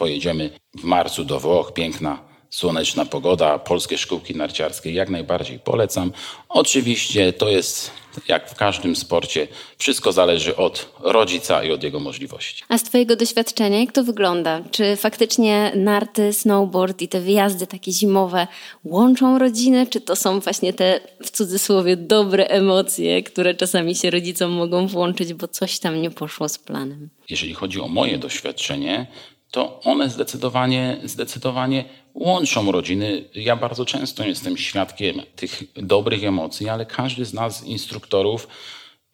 Pojedziemy 0.00 0.50
w 0.78 0.84
marcu 0.84 1.24
do 1.24 1.40
Włoch, 1.40 1.72
piękna, 1.72 2.18
słoneczna 2.50 3.04
pogoda, 3.06 3.58
polskie 3.58 3.98
szkółki 3.98 4.36
narciarskie 4.36 4.92
jak 4.92 5.10
najbardziej 5.10 5.58
polecam. 5.58 6.12
Oczywiście 6.48 7.32
to 7.32 7.48
jest 7.48 7.90
jak 8.28 8.50
w 8.50 8.54
każdym 8.54 8.96
sporcie, 8.96 9.48
wszystko 9.78 10.12
zależy 10.12 10.56
od 10.56 10.92
rodzica 11.00 11.64
i 11.64 11.72
od 11.72 11.82
jego 11.82 12.00
możliwości. 12.00 12.64
A 12.68 12.78
z 12.78 12.82
Twojego 12.82 13.16
doświadczenia, 13.16 13.80
jak 13.80 13.92
to 13.92 14.04
wygląda? 14.04 14.62
Czy 14.70 14.96
faktycznie 14.96 15.72
narty, 15.76 16.32
snowboard 16.32 17.02
i 17.02 17.08
te 17.08 17.20
wyjazdy 17.20 17.66
takie 17.66 17.92
zimowe 17.92 18.46
łączą 18.84 19.38
rodzinę, 19.38 19.86
czy 19.86 20.00
to 20.00 20.16
są 20.16 20.40
właśnie 20.40 20.72
te 20.72 21.00
w 21.24 21.30
cudzysłowie 21.30 21.96
dobre 21.96 22.46
emocje, 22.46 23.22
które 23.22 23.54
czasami 23.54 23.94
się 23.94 24.10
rodzicom 24.10 24.52
mogą 24.52 24.86
włączyć, 24.86 25.34
bo 25.34 25.48
coś 25.48 25.78
tam 25.78 26.02
nie 26.02 26.10
poszło 26.10 26.48
z 26.48 26.58
planem? 26.58 27.08
Jeżeli 27.30 27.54
chodzi 27.54 27.80
o 27.80 27.88
moje 27.88 28.18
doświadczenie, 28.18 29.06
to 29.50 29.80
one 29.80 30.10
zdecydowanie, 30.10 31.00
zdecydowanie 31.04 31.84
łączą 32.14 32.72
rodziny. 32.72 33.24
Ja 33.34 33.56
bardzo 33.56 33.84
często 33.84 34.24
jestem 34.24 34.56
świadkiem 34.56 35.22
tych 35.36 35.62
dobrych 35.74 36.24
emocji, 36.24 36.68
ale 36.68 36.86
każdy 36.86 37.24
z 37.24 37.34
nas, 37.34 37.64
instruktorów, 37.64 38.48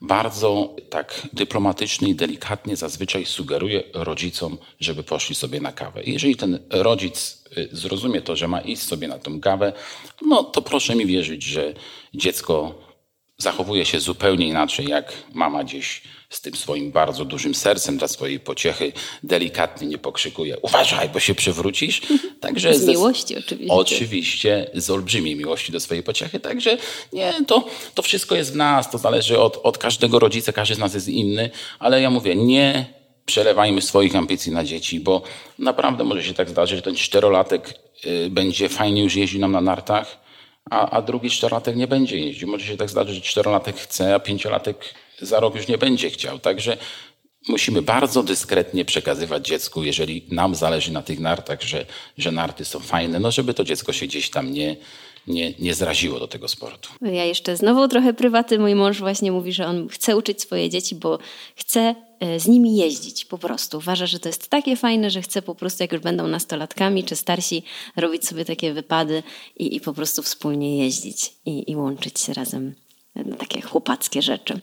bardzo 0.00 0.76
tak 0.90 1.28
dyplomatycznie 1.32 2.08
i 2.08 2.14
delikatnie 2.14 2.76
zazwyczaj 2.76 3.26
sugeruje 3.26 3.82
rodzicom, 3.94 4.58
żeby 4.80 5.02
poszli 5.02 5.34
sobie 5.34 5.60
na 5.60 5.72
kawę. 5.72 6.02
jeżeli 6.06 6.36
ten 6.36 6.58
rodzic 6.70 7.44
y, 7.58 7.68
zrozumie 7.72 8.22
to, 8.22 8.36
że 8.36 8.48
ma 8.48 8.60
iść 8.60 8.82
sobie 8.82 9.08
na 9.08 9.18
tą 9.18 9.40
kawę, 9.40 9.72
no 10.22 10.44
to 10.44 10.62
proszę 10.62 10.94
mi 10.96 11.06
wierzyć, 11.06 11.42
że 11.42 11.74
dziecko 12.14 12.85
zachowuje 13.38 13.84
się 13.84 14.00
zupełnie 14.00 14.48
inaczej, 14.48 14.86
jak 14.86 15.12
mama 15.32 15.64
gdzieś 15.64 16.02
z 16.30 16.40
tym 16.40 16.54
swoim 16.56 16.92
bardzo 16.92 17.24
dużym 17.24 17.54
sercem 17.54 17.98
dla 17.98 18.08
swojej 18.08 18.40
pociechy 18.40 18.92
delikatnie 19.22 19.88
nie 19.88 19.98
pokrzykuje 19.98 20.56
uważaj, 20.58 21.08
bo 21.08 21.20
się 21.20 21.34
przewrócisz. 21.34 22.02
Także 22.40 22.74
z 22.74 22.86
miłości 22.86 23.36
oczywiście. 23.38 23.74
Oczywiście, 23.74 24.70
z 24.74 24.90
olbrzymiej 24.90 25.36
miłości 25.36 25.72
do 25.72 25.80
swojej 25.80 26.02
pociechy. 26.02 26.40
Także 26.40 26.78
nie, 27.12 27.34
to, 27.46 27.64
to 27.94 28.02
wszystko 28.02 28.34
jest 28.34 28.52
w 28.52 28.56
nas, 28.56 28.90
to 28.90 28.98
zależy 28.98 29.38
od, 29.38 29.60
od 29.62 29.78
każdego 29.78 30.18
rodzica, 30.18 30.52
każdy 30.52 30.74
z 30.74 30.78
nas 30.78 30.94
jest 30.94 31.08
inny, 31.08 31.50
ale 31.78 32.00
ja 32.00 32.10
mówię, 32.10 32.36
nie 32.36 32.86
przelewajmy 33.26 33.82
swoich 33.82 34.16
ambicji 34.16 34.52
na 34.52 34.64
dzieci, 34.64 35.00
bo 35.00 35.22
naprawdę 35.58 36.04
może 36.04 36.22
się 36.22 36.34
tak 36.34 36.50
zdarzyć, 36.50 36.76
że 36.76 36.82
ten 36.82 36.96
czterolatek 36.96 37.74
y, 38.06 38.30
będzie 38.30 38.68
fajnie 38.68 39.02
już 39.02 39.16
jeździł 39.16 39.40
nam 39.40 39.52
na 39.52 39.60
nartach, 39.60 40.25
a, 40.70 40.90
a 40.90 41.02
drugi 41.02 41.30
czterolatek 41.30 41.76
nie 41.76 41.86
będzie 41.86 42.18
jeździł. 42.18 42.48
Może 42.48 42.66
się 42.66 42.76
tak 42.76 42.90
zdarzyć, 42.90 43.14
że 43.14 43.20
czterolatek 43.20 43.76
chce, 43.76 44.14
a 44.14 44.20
pięciolatek 44.20 44.94
za 45.20 45.40
rok 45.40 45.54
już 45.54 45.68
nie 45.68 45.78
będzie 45.78 46.10
chciał. 46.10 46.38
Także 46.38 46.76
musimy 47.48 47.82
bardzo 47.82 48.22
dyskretnie 48.22 48.84
przekazywać 48.84 49.46
dziecku, 49.46 49.82
jeżeli 49.82 50.26
nam 50.30 50.54
zależy 50.54 50.92
na 50.92 51.02
tych 51.02 51.20
nartach, 51.20 51.62
że, 51.62 51.86
że 52.18 52.32
narty 52.32 52.64
są 52.64 52.80
fajne, 52.80 53.20
no 53.20 53.30
żeby 53.30 53.54
to 53.54 53.64
dziecko 53.64 53.92
się 53.92 54.06
gdzieś 54.06 54.30
tam 54.30 54.52
nie, 54.52 54.76
nie, 55.26 55.52
nie 55.58 55.74
zraziło 55.74 56.18
do 56.18 56.28
tego 56.28 56.48
sportu. 56.48 56.88
Ja 57.02 57.24
jeszcze 57.24 57.56
znowu 57.56 57.88
trochę 57.88 58.14
prywaty. 58.14 58.58
Mój 58.58 58.74
mąż 58.74 58.98
właśnie 58.98 59.32
mówi, 59.32 59.52
że 59.52 59.66
on 59.66 59.88
chce 59.88 60.16
uczyć 60.16 60.42
swoje 60.42 60.70
dzieci, 60.70 60.94
bo 60.94 61.18
chce 61.56 61.94
z 62.38 62.46
nimi 62.46 62.76
jeździć 62.76 63.24
po 63.24 63.38
prostu. 63.38 63.76
Uważa, 63.76 64.06
że 64.06 64.18
to 64.18 64.28
jest 64.28 64.48
takie 64.48 64.76
fajne, 64.76 65.10
że 65.10 65.22
chce 65.22 65.42
po 65.42 65.54
prostu, 65.54 65.82
jak 65.82 65.92
już 65.92 66.02
będą 66.02 66.26
nastolatkami 66.26 67.04
czy 67.04 67.16
starsi, 67.16 67.62
robić 67.96 68.28
sobie 68.28 68.44
takie 68.44 68.72
wypady 68.72 69.22
i, 69.56 69.76
i 69.76 69.80
po 69.80 69.92
prostu 69.92 70.22
wspólnie 70.22 70.78
jeździć 70.78 71.32
i, 71.46 71.70
i 71.70 71.76
łączyć 71.76 72.20
się 72.20 72.32
razem 72.32 72.74
takie 73.38 73.60
chłopackie 73.60 74.22
rzeczy. 74.22 74.60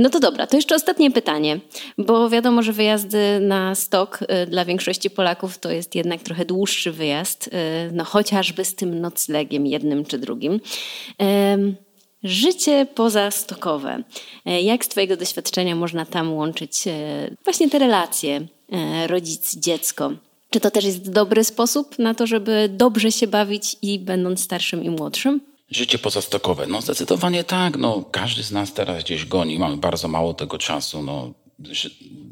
No 0.00 0.10
to 0.10 0.20
dobra, 0.20 0.46
to 0.46 0.56
jeszcze 0.56 0.74
ostatnie 0.74 1.10
pytanie, 1.10 1.60
bo 1.98 2.30
wiadomo, 2.30 2.62
że 2.62 2.72
wyjazdy 2.72 3.40
na 3.40 3.74
stok 3.74 4.18
y, 4.22 4.46
dla 4.46 4.64
większości 4.64 5.10
Polaków 5.10 5.58
to 5.58 5.70
jest 5.70 5.94
jednak 5.94 6.22
trochę 6.22 6.44
dłuższy 6.44 6.92
wyjazd, 6.92 7.46
y, 7.46 7.50
no 7.92 8.04
chociażby 8.04 8.64
z 8.64 8.74
tym 8.74 9.00
noclegiem 9.00 9.66
jednym 9.66 10.04
czy 10.04 10.18
drugim. 10.18 10.60
Życie 12.24 12.86
pozastokowe. 12.94 14.02
E, 14.46 14.62
jak 14.62 14.84
z 14.84 14.88
Twojego 14.88 15.16
doświadczenia 15.16 15.76
można 15.76 16.06
tam 16.06 16.32
łączyć 16.32 16.86
e, 16.86 17.30
właśnie 17.44 17.70
te 17.70 17.78
relacje 17.78 18.46
e, 18.72 19.06
rodzic-dziecko? 19.06 20.12
Czy 20.50 20.60
to 20.60 20.70
też 20.70 20.84
jest 20.84 21.10
dobry 21.10 21.44
sposób 21.44 21.98
na 21.98 22.14
to, 22.14 22.26
żeby 22.26 22.68
dobrze 22.72 23.12
się 23.12 23.26
bawić 23.26 23.76
i 23.82 23.98
będąc 23.98 24.40
starszym 24.40 24.84
i 24.84 24.90
młodszym? 24.90 25.40
Życie 25.70 25.98
pozastokowe. 25.98 26.66
No 26.66 26.80
zdecydowanie 26.80 27.44
tak. 27.44 27.76
No, 27.76 28.04
każdy 28.10 28.42
z 28.42 28.52
nas 28.52 28.72
teraz 28.72 29.04
gdzieś 29.04 29.24
goni. 29.24 29.58
Mamy 29.58 29.76
bardzo 29.76 30.08
mało 30.08 30.34
tego 30.34 30.58
czasu. 30.58 31.02
No, 31.02 31.32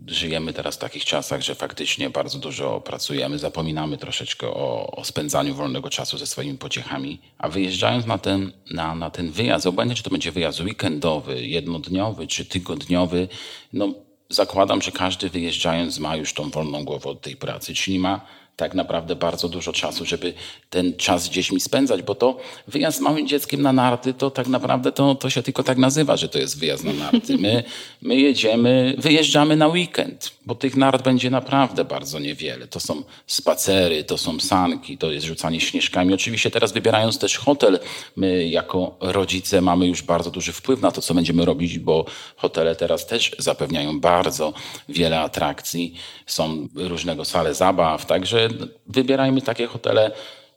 żyjemy 0.08 0.52
teraz 0.52 0.76
w 0.76 0.78
takich 0.78 1.04
czasach, 1.04 1.40
że 1.40 1.54
faktycznie 1.54 2.10
bardzo 2.10 2.38
dużo 2.38 2.80
pracujemy, 2.80 3.38
zapominamy 3.38 3.98
troszeczkę 3.98 4.46
o, 4.46 4.90
o 4.96 5.04
spędzaniu 5.04 5.54
wolnego 5.54 5.90
czasu 5.90 6.18
ze 6.18 6.26
swoimi 6.26 6.58
pociechami, 6.58 7.20
a 7.38 7.48
wyjeżdżając 7.48 8.06
na 8.06 8.18
ten, 8.18 8.52
na, 8.70 8.94
na 8.94 9.10
ten 9.10 9.30
wyjazd, 9.30 9.66
obojętnie 9.66 9.96
czy 9.96 10.02
to 10.02 10.10
będzie 10.10 10.32
wyjazd 10.32 10.60
weekendowy, 10.60 11.46
jednodniowy 11.46 12.26
czy 12.26 12.44
tygodniowy, 12.44 13.28
no 13.72 13.94
zakładam, 14.30 14.82
że 14.82 14.92
każdy 14.92 15.30
wyjeżdżając 15.30 15.98
ma 15.98 16.16
już 16.16 16.34
tą 16.34 16.50
wolną 16.50 16.84
głowę 16.84 17.10
od 17.10 17.20
tej 17.20 17.36
pracy, 17.36 17.74
czyli 17.74 17.98
ma 17.98 18.20
tak 18.58 18.74
naprawdę 18.74 19.16
bardzo 19.16 19.48
dużo 19.48 19.72
czasu, 19.72 20.04
żeby 20.04 20.34
ten 20.70 20.96
czas 20.96 21.22
z 21.22 21.28
dziećmi 21.28 21.60
spędzać, 21.60 22.02
bo 22.02 22.14
to 22.14 22.36
wyjazd 22.68 22.98
z 22.98 23.00
małym 23.00 23.28
dzieckiem 23.28 23.62
na 23.62 23.72
narty, 23.72 24.14
to 24.14 24.30
tak 24.30 24.48
naprawdę 24.48 24.92
to, 24.92 25.14
to 25.14 25.30
się 25.30 25.42
tylko 25.42 25.62
tak 25.62 25.78
nazywa, 25.78 26.16
że 26.16 26.28
to 26.28 26.38
jest 26.38 26.58
wyjazd 26.58 26.84
na 26.84 26.92
narty. 26.92 27.38
My, 27.38 27.64
my 28.02 28.16
jedziemy, 28.16 28.94
wyjeżdżamy 28.98 29.56
na 29.56 29.68
weekend, 29.68 30.30
bo 30.48 30.54
tych 30.54 30.76
nart 30.76 31.02
będzie 31.02 31.30
naprawdę 31.30 31.84
bardzo 31.84 32.18
niewiele. 32.18 32.68
To 32.68 32.80
są 32.80 33.02
spacery, 33.26 34.04
to 34.04 34.18
są 34.18 34.40
sanki, 34.40 34.98
to 34.98 35.12
jest 35.12 35.26
rzucanie 35.26 35.60
śnieżkami. 35.60 36.14
Oczywiście 36.14 36.50
teraz 36.50 36.72
wybierając 36.72 37.18
też 37.18 37.38
hotel, 37.38 37.78
my 38.16 38.48
jako 38.48 38.96
rodzice 39.00 39.60
mamy 39.60 39.86
już 39.86 40.02
bardzo 40.02 40.30
duży 40.30 40.52
wpływ 40.52 40.82
na 40.82 40.90
to, 40.90 41.00
co 41.00 41.14
będziemy 41.14 41.44
robić, 41.44 41.78
bo 41.78 42.04
hotele 42.36 42.76
teraz 42.76 43.06
też 43.06 43.36
zapewniają 43.38 44.00
bardzo 44.00 44.52
wiele 44.88 45.20
atrakcji. 45.20 45.94
Są 46.26 46.68
różnego 46.74 47.24
sale 47.24 47.54
zabaw, 47.54 48.06
także 48.06 48.48
wybierajmy 48.86 49.42
takie 49.42 49.66
hotele, 49.66 50.10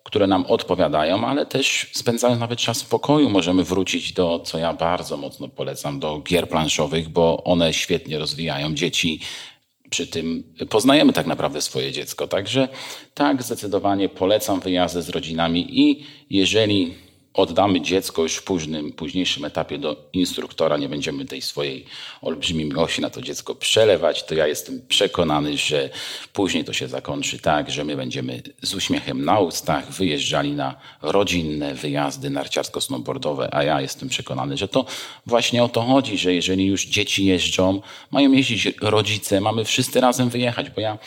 które 0.03 0.27
nam 0.27 0.45
odpowiadają, 0.45 1.27
ale 1.27 1.45
też 1.45 1.89
spędzając 1.93 2.39
nawet 2.39 2.59
czas 2.59 2.81
w 2.81 2.89
pokoju 2.89 3.29
możemy 3.29 3.63
wrócić 3.63 4.13
do, 4.13 4.39
co 4.39 4.57
ja 4.57 4.73
bardzo 4.73 5.17
mocno 5.17 5.47
polecam, 5.47 5.99
do 5.99 6.19
gier 6.19 6.49
planszowych, 6.49 7.09
bo 7.09 7.43
one 7.43 7.73
świetnie 7.73 8.19
rozwijają 8.19 8.73
dzieci. 8.73 9.19
Przy 9.91 10.07
tym 10.07 10.43
poznajemy 10.69 11.13
tak 11.13 11.27
naprawdę 11.27 11.61
swoje 11.61 11.91
dziecko. 11.91 12.27
Także 12.27 12.67
tak, 13.13 13.43
zdecydowanie 13.43 14.09
polecam 14.09 14.59
wyjazdy 14.59 15.01
z 15.01 15.09
rodzinami 15.09 15.79
i 15.79 16.05
jeżeli 16.29 16.93
oddamy 17.33 17.81
dziecko 17.81 18.23
już 18.23 18.35
w 18.35 18.43
późnym, 18.43 18.91
późniejszym 18.91 19.45
etapie 19.45 19.77
do 19.77 20.09
instruktora, 20.13 20.77
nie 20.77 20.89
będziemy 20.89 21.25
tej 21.25 21.41
swojej 21.41 21.85
olbrzymiej 22.21 22.65
miłości 22.65 23.01
na 23.01 23.09
to 23.09 23.21
dziecko 23.21 23.55
przelewać, 23.55 24.23
to 24.23 24.35
ja 24.35 24.47
jestem 24.47 24.81
przekonany, 24.87 25.57
że 25.57 25.89
później 26.33 26.63
to 26.63 26.73
się 26.73 26.87
zakończy 26.87 27.39
tak, 27.39 27.71
że 27.71 27.83
my 27.83 27.95
będziemy 27.95 28.41
z 28.61 28.75
uśmiechem 28.75 29.25
na 29.25 29.39
ustach 29.39 29.91
wyjeżdżali 29.91 30.51
na 30.51 30.75
rodzinne 31.01 31.75
wyjazdy 31.75 32.29
narciarsko-snowboardowe, 32.29 33.47
a 33.51 33.63
ja 33.63 33.81
jestem 33.81 34.09
przekonany, 34.09 34.57
że 34.57 34.67
to 34.67 34.85
właśnie 35.25 35.63
o 35.63 35.69
to 35.69 35.81
chodzi, 35.81 36.17
że 36.17 36.33
jeżeli 36.33 36.65
już 36.65 36.85
dzieci 36.85 37.25
jeżdżą, 37.25 37.81
mają 38.11 38.31
jeździć 38.31 38.67
rodzice, 38.81 39.41
mamy 39.41 39.65
wszyscy 39.65 40.01
razem 40.01 40.29
wyjechać, 40.29 40.69
bo 40.69 40.81
ja 40.81 40.97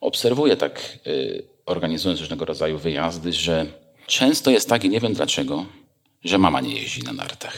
obserwuję 0.00 0.56
tak, 0.56 0.98
yy, 1.06 1.42
organizując 1.66 2.20
różnego 2.20 2.44
rodzaju 2.44 2.78
wyjazdy, 2.78 3.32
że 3.32 3.81
Często 4.06 4.50
jest 4.50 4.68
tak, 4.68 4.84
i 4.84 4.88
nie 4.88 5.00
wiem 5.00 5.14
dlaczego, 5.14 5.66
że 6.24 6.38
mama 6.38 6.60
nie 6.60 6.74
jeździ 6.74 7.02
na 7.02 7.12
nartach. 7.12 7.56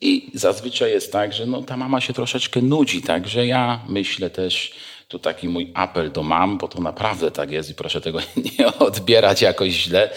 I 0.00 0.30
zazwyczaj 0.34 0.90
jest 0.90 1.12
tak, 1.12 1.32
że 1.32 1.46
no, 1.46 1.62
ta 1.62 1.76
mama 1.76 2.00
się 2.00 2.12
troszeczkę 2.12 2.62
nudzi. 2.62 3.02
Także 3.02 3.46
ja 3.46 3.80
myślę 3.88 4.30
też, 4.30 4.72
tu 5.08 5.18
taki 5.18 5.48
mój 5.48 5.70
apel 5.74 6.12
do 6.12 6.22
mam, 6.22 6.58
bo 6.58 6.68
to 6.68 6.80
naprawdę 6.80 7.30
tak 7.30 7.50
jest 7.50 7.70
i 7.70 7.74
proszę 7.74 8.00
tego 8.00 8.18
nie 8.58 8.66
odbierać 8.78 9.42
jakoś 9.42 9.72
źle. 9.72 10.10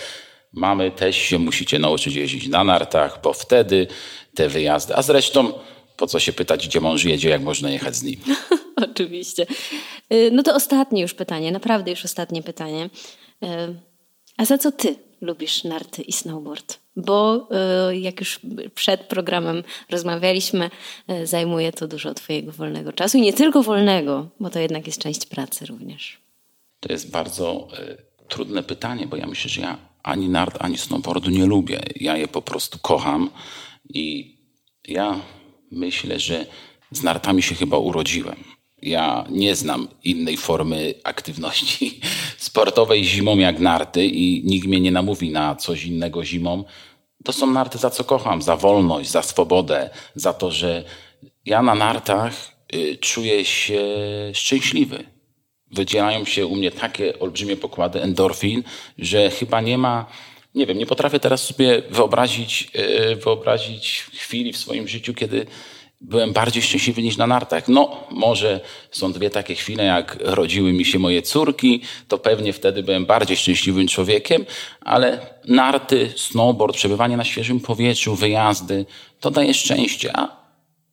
Mamy 0.53 0.91
też 0.91 1.15
się 1.15 1.39
musicie 1.39 1.79
nauczyć 1.79 2.15
jeździć 2.15 2.47
na 2.47 2.63
nartach, 2.63 3.19
bo 3.23 3.33
wtedy 3.33 3.87
te 4.35 4.49
wyjazdy. 4.49 4.95
A 4.95 5.01
zresztą 5.01 5.53
po 5.97 6.07
co 6.07 6.19
się 6.19 6.33
pytać, 6.33 6.67
gdzie 6.67 6.81
mąż 6.81 7.03
jedzie, 7.03 7.29
jak 7.29 7.41
można 7.41 7.69
jechać 7.69 7.95
z 7.95 8.03
nim? 8.03 8.19
Oczywiście. 8.91 9.45
Y, 10.13 10.29
no 10.31 10.43
to 10.43 10.55
ostatnie 10.55 11.01
już 11.01 11.13
pytanie, 11.13 11.51
naprawdę 11.51 11.91
już 11.91 12.05
ostatnie 12.05 12.43
pytanie. 12.43 12.89
A 14.37 14.45
za 14.45 14.57
co 14.57 14.71
ty 14.71 14.95
lubisz 15.21 15.63
narty 15.63 16.01
i 16.01 16.13
snowboard? 16.13 16.79
Bo 16.95 17.47
e, 17.51 17.97
jak 17.97 18.19
już 18.19 18.39
przed 18.75 19.01
programem 19.01 19.63
rozmawialiśmy, 19.89 20.69
e, 21.07 21.27
zajmuje 21.27 21.71
to 21.71 21.87
dużo 21.87 22.13
twojego 22.13 22.51
wolnego 22.51 22.93
czasu 22.93 23.17
i 23.17 23.21
nie 23.21 23.33
tylko 23.33 23.63
wolnego, 23.63 24.27
bo 24.39 24.49
to 24.49 24.59
jednak 24.59 24.87
jest 24.87 24.99
część 24.99 25.25
pracy 25.25 25.65
również. 25.65 26.17
To 26.79 26.93
jest 26.93 27.11
bardzo 27.11 27.67
e, 27.79 27.97
trudne 28.27 28.63
pytanie, 28.63 29.07
bo 29.07 29.17
ja 29.17 29.27
myślę, 29.27 29.49
że 29.49 29.61
ja 29.61 29.77
ani 30.03 30.29
nart, 30.29 30.57
ani 30.59 30.77
snowboardu 30.77 31.29
nie 31.29 31.45
lubię. 31.45 31.83
Ja 31.95 32.17
je 32.17 32.27
po 32.27 32.41
prostu 32.41 32.79
kocham 32.79 33.29
i 33.89 34.35
ja 34.87 35.21
myślę, 35.71 36.19
że 36.19 36.45
z 36.91 37.03
nartami 37.03 37.41
się 37.41 37.55
chyba 37.55 37.77
urodziłem. 37.77 38.35
Ja 38.85 39.25
nie 39.29 39.55
znam 39.55 39.87
innej 40.03 40.37
formy 40.37 40.93
aktywności 41.03 41.99
sportowej 42.37 43.05
zimą 43.05 43.37
jak 43.37 43.59
narty 43.59 44.05
i 44.05 44.43
nikt 44.45 44.67
mnie 44.67 44.81
nie 44.81 44.91
namówi 44.91 45.31
na 45.31 45.55
coś 45.55 45.85
innego 45.85 46.25
zimą. 46.25 46.63
To 47.23 47.33
są 47.33 47.47
narty, 47.47 47.77
za 47.77 47.89
co 47.89 48.03
kocham, 48.03 48.41
za 48.41 48.55
wolność, 48.55 49.09
za 49.09 49.21
swobodę, 49.21 49.89
za 50.15 50.33
to, 50.33 50.51
że 50.51 50.83
ja 51.45 51.61
na 51.61 51.75
nartach 51.75 52.33
y, 52.75 52.97
czuję 52.97 53.45
się 53.45 53.81
szczęśliwy. 54.33 55.03
Wydzielają 55.71 56.25
się 56.25 56.45
u 56.45 56.55
mnie 56.55 56.71
takie 56.71 57.19
olbrzymie 57.19 57.57
pokłady 57.57 58.01
endorfin, 58.01 58.63
że 58.97 59.29
chyba 59.29 59.61
nie 59.61 59.77
ma, 59.77 60.05
nie 60.55 60.65
wiem, 60.65 60.77
nie 60.77 60.85
potrafię 60.85 61.19
teraz 61.19 61.43
sobie 61.43 61.81
wyobrazić, 61.89 62.71
y, 63.11 63.15
wyobrazić 63.15 64.05
chwili 64.13 64.53
w 64.53 64.57
swoim 64.57 64.87
życiu, 64.87 65.13
kiedy 65.13 65.45
byłem 66.09 66.33
bardziej 66.33 66.63
szczęśliwy 66.63 67.03
niż 67.03 67.17
na 67.17 67.27
nartach. 67.27 67.67
No, 67.67 68.03
może 68.11 68.59
są 68.91 69.11
dwie 69.11 69.29
takie 69.29 69.55
chwile, 69.55 69.83
jak 69.83 70.17
rodziły 70.21 70.73
mi 70.73 70.85
się 70.85 70.99
moje 70.99 71.21
córki, 71.21 71.81
to 72.07 72.17
pewnie 72.17 72.53
wtedy 72.53 72.83
byłem 72.83 73.05
bardziej 73.05 73.37
szczęśliwym 73.37 73.87
człowiekiem, 73.87 74.45
ale 74.81 75.19
narty, 75.47 76.13
snowboard, 76.17 76.75
przebywanie 76.75 77.17
na 77.17 77.23
świeżym 77.23 77.59
powietrzu, 77.59 78.15
wyjazdy, 78.15 78.85
to 79.19 79.31
daje 79.31 79.53
szczęście. 79.53 80.17
A 80.17 80.45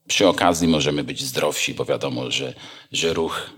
przy 0.08 0.28
okazji 0.28 0.68
możemy 0.68 1.04
być 1.04 1.22
zdrowsi, 1.22 1.74
bo 1.74 1.84
wiadomo, 1.84 2.30
że, 2.30 2.54
że 2.92 3.12
ruch 3.12 3.50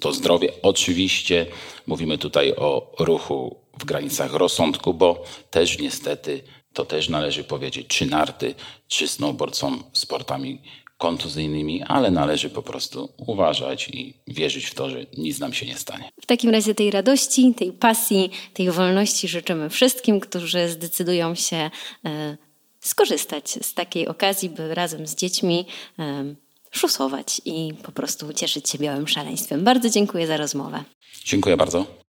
to 0.00 0.12
zdrowie. 0.12 0.52
Oczywiście 0.62 1.46
mówimy 1.86 2.18
tutaj 2.18 2.52
o 2.56 2.92
ruchu 2.98 3.56
w 3.78 3.84
granicach 3.84 4.32
rozsądku, 4.32 4.94
bo 4.94 5.24
też 5.50 5.78
niestety 5.78 6.42
to 6.72 6.84
też 6.84 7.08
należy 7.08 7.44
powiedzieć, 7.44 7.86
czy 7.86 8.06
narty, 8.06 8.54
czy 8.88 9.08
snowboard 9.08 9.56
są 9.56 9.78
sportami 9.92 10.62
kontuzyjnymi, 10.98 11.82
ale 11.82 12.10
należy 12.10 12.50
po 12.50 12.62
prostu 12.62 13.12
uważać 13.16 13.88
i 13.88 14.14
wierzyć 14.26 14.66
w 14.66 14.74
to, 14.74 14.90
że 14.90 15.06
nic 15.18 15.38
nam 15.38 15.52
się 15.52 15.66
nie 15.66 15.76
stanie. 15.76 16.10
W 16.22 16.26
takim 16.26 16.50
razie 16.50 16.74
tej 16.74 16.90
radości, 16.90 17.54
tej 17.54 17.72
pasji, 17.72 18.30
tej 18.54 18.70
wolności 18.70 19.28
życzymy 19.28 19.70
wszystkim, 19.70 20.20
którzy 20.20 20.68
zdecydują 20.68 21.34
się 21.34 21.70
e, 22.04 22.36
skorzystać 22.80 23.50
z 23.50 23.74
takiej 23.74 24.08
okazji, 24.08 24.48
by 24.48 24.74
razem 24.74 25.06
z 25.06 25.14
dziećmi 25.14 25.66
e, 25.98 26.34
szusować 26.70 27.40
i 27.44 27.74
po 27.82 27.92
prostu 27.92 28.32
cieszyć 28.32 28.70
się 28.70 28.78
białym 28.78 29.08
szaleństwem. 29.08 29.64
Bardzo 29.64 29.90
dziękuję 29.90 30.26
za 30.26 30.36
rozmowę. 30.36 30.84
Dziękuję 31.24 31.56
bardzo. 31.56 32.05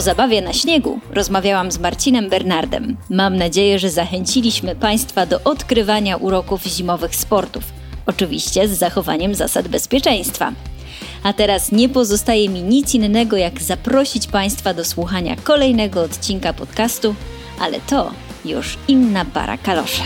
O 0.00 0.02
zabawie 0.02 0.42
na 0.42 0.52
śniegu 0.52 1.00
rozmawiałam 1.10 1.72
z 1.72 1.78
Marcinem 1.78 2.28
Bernardem. 2.28 2.96
Mam 3.10 3.36
nadzieję, 3.36 3.78
że 3.78 3.90
zachęciliśmy 3.90 4.76
Państwa 4.76 5.26
do 5.26 5.40
odkrywania 5.44 6.16
uroków 6.16 6.64
zimowych 6.64 7.16
sportów. 7.16 7.64
Oczywiście 8.06 8.68
z 8.68 8.78
zachowaniem 8.78 9.34
zasad 9.34 9.68
bezpieczeństwa. 9.68 10.52
A 11.22 11.32
teraz 11.32 11.72
nie 11.72 11.88
pozostaje 11.88 12.48
mi 12.48 12.62
nic 12.62 12.94
innego, 12.94 13.36
jak 13.36 13.62
zaprosić 13.62 14.26
Państwa 14.26 14.74
do 14.74 14.84
słuchania 14.84 15.36
kolejnego 15.36 16.02
odcinka 16.02 16.52
podcastu, 16.52 17.14
ale 17.58 17.80
to 17.80 18.10
już 18.44 18.78
inna 18.88 19.24
para 19.24 19.58
kalosze. 19.58 20.02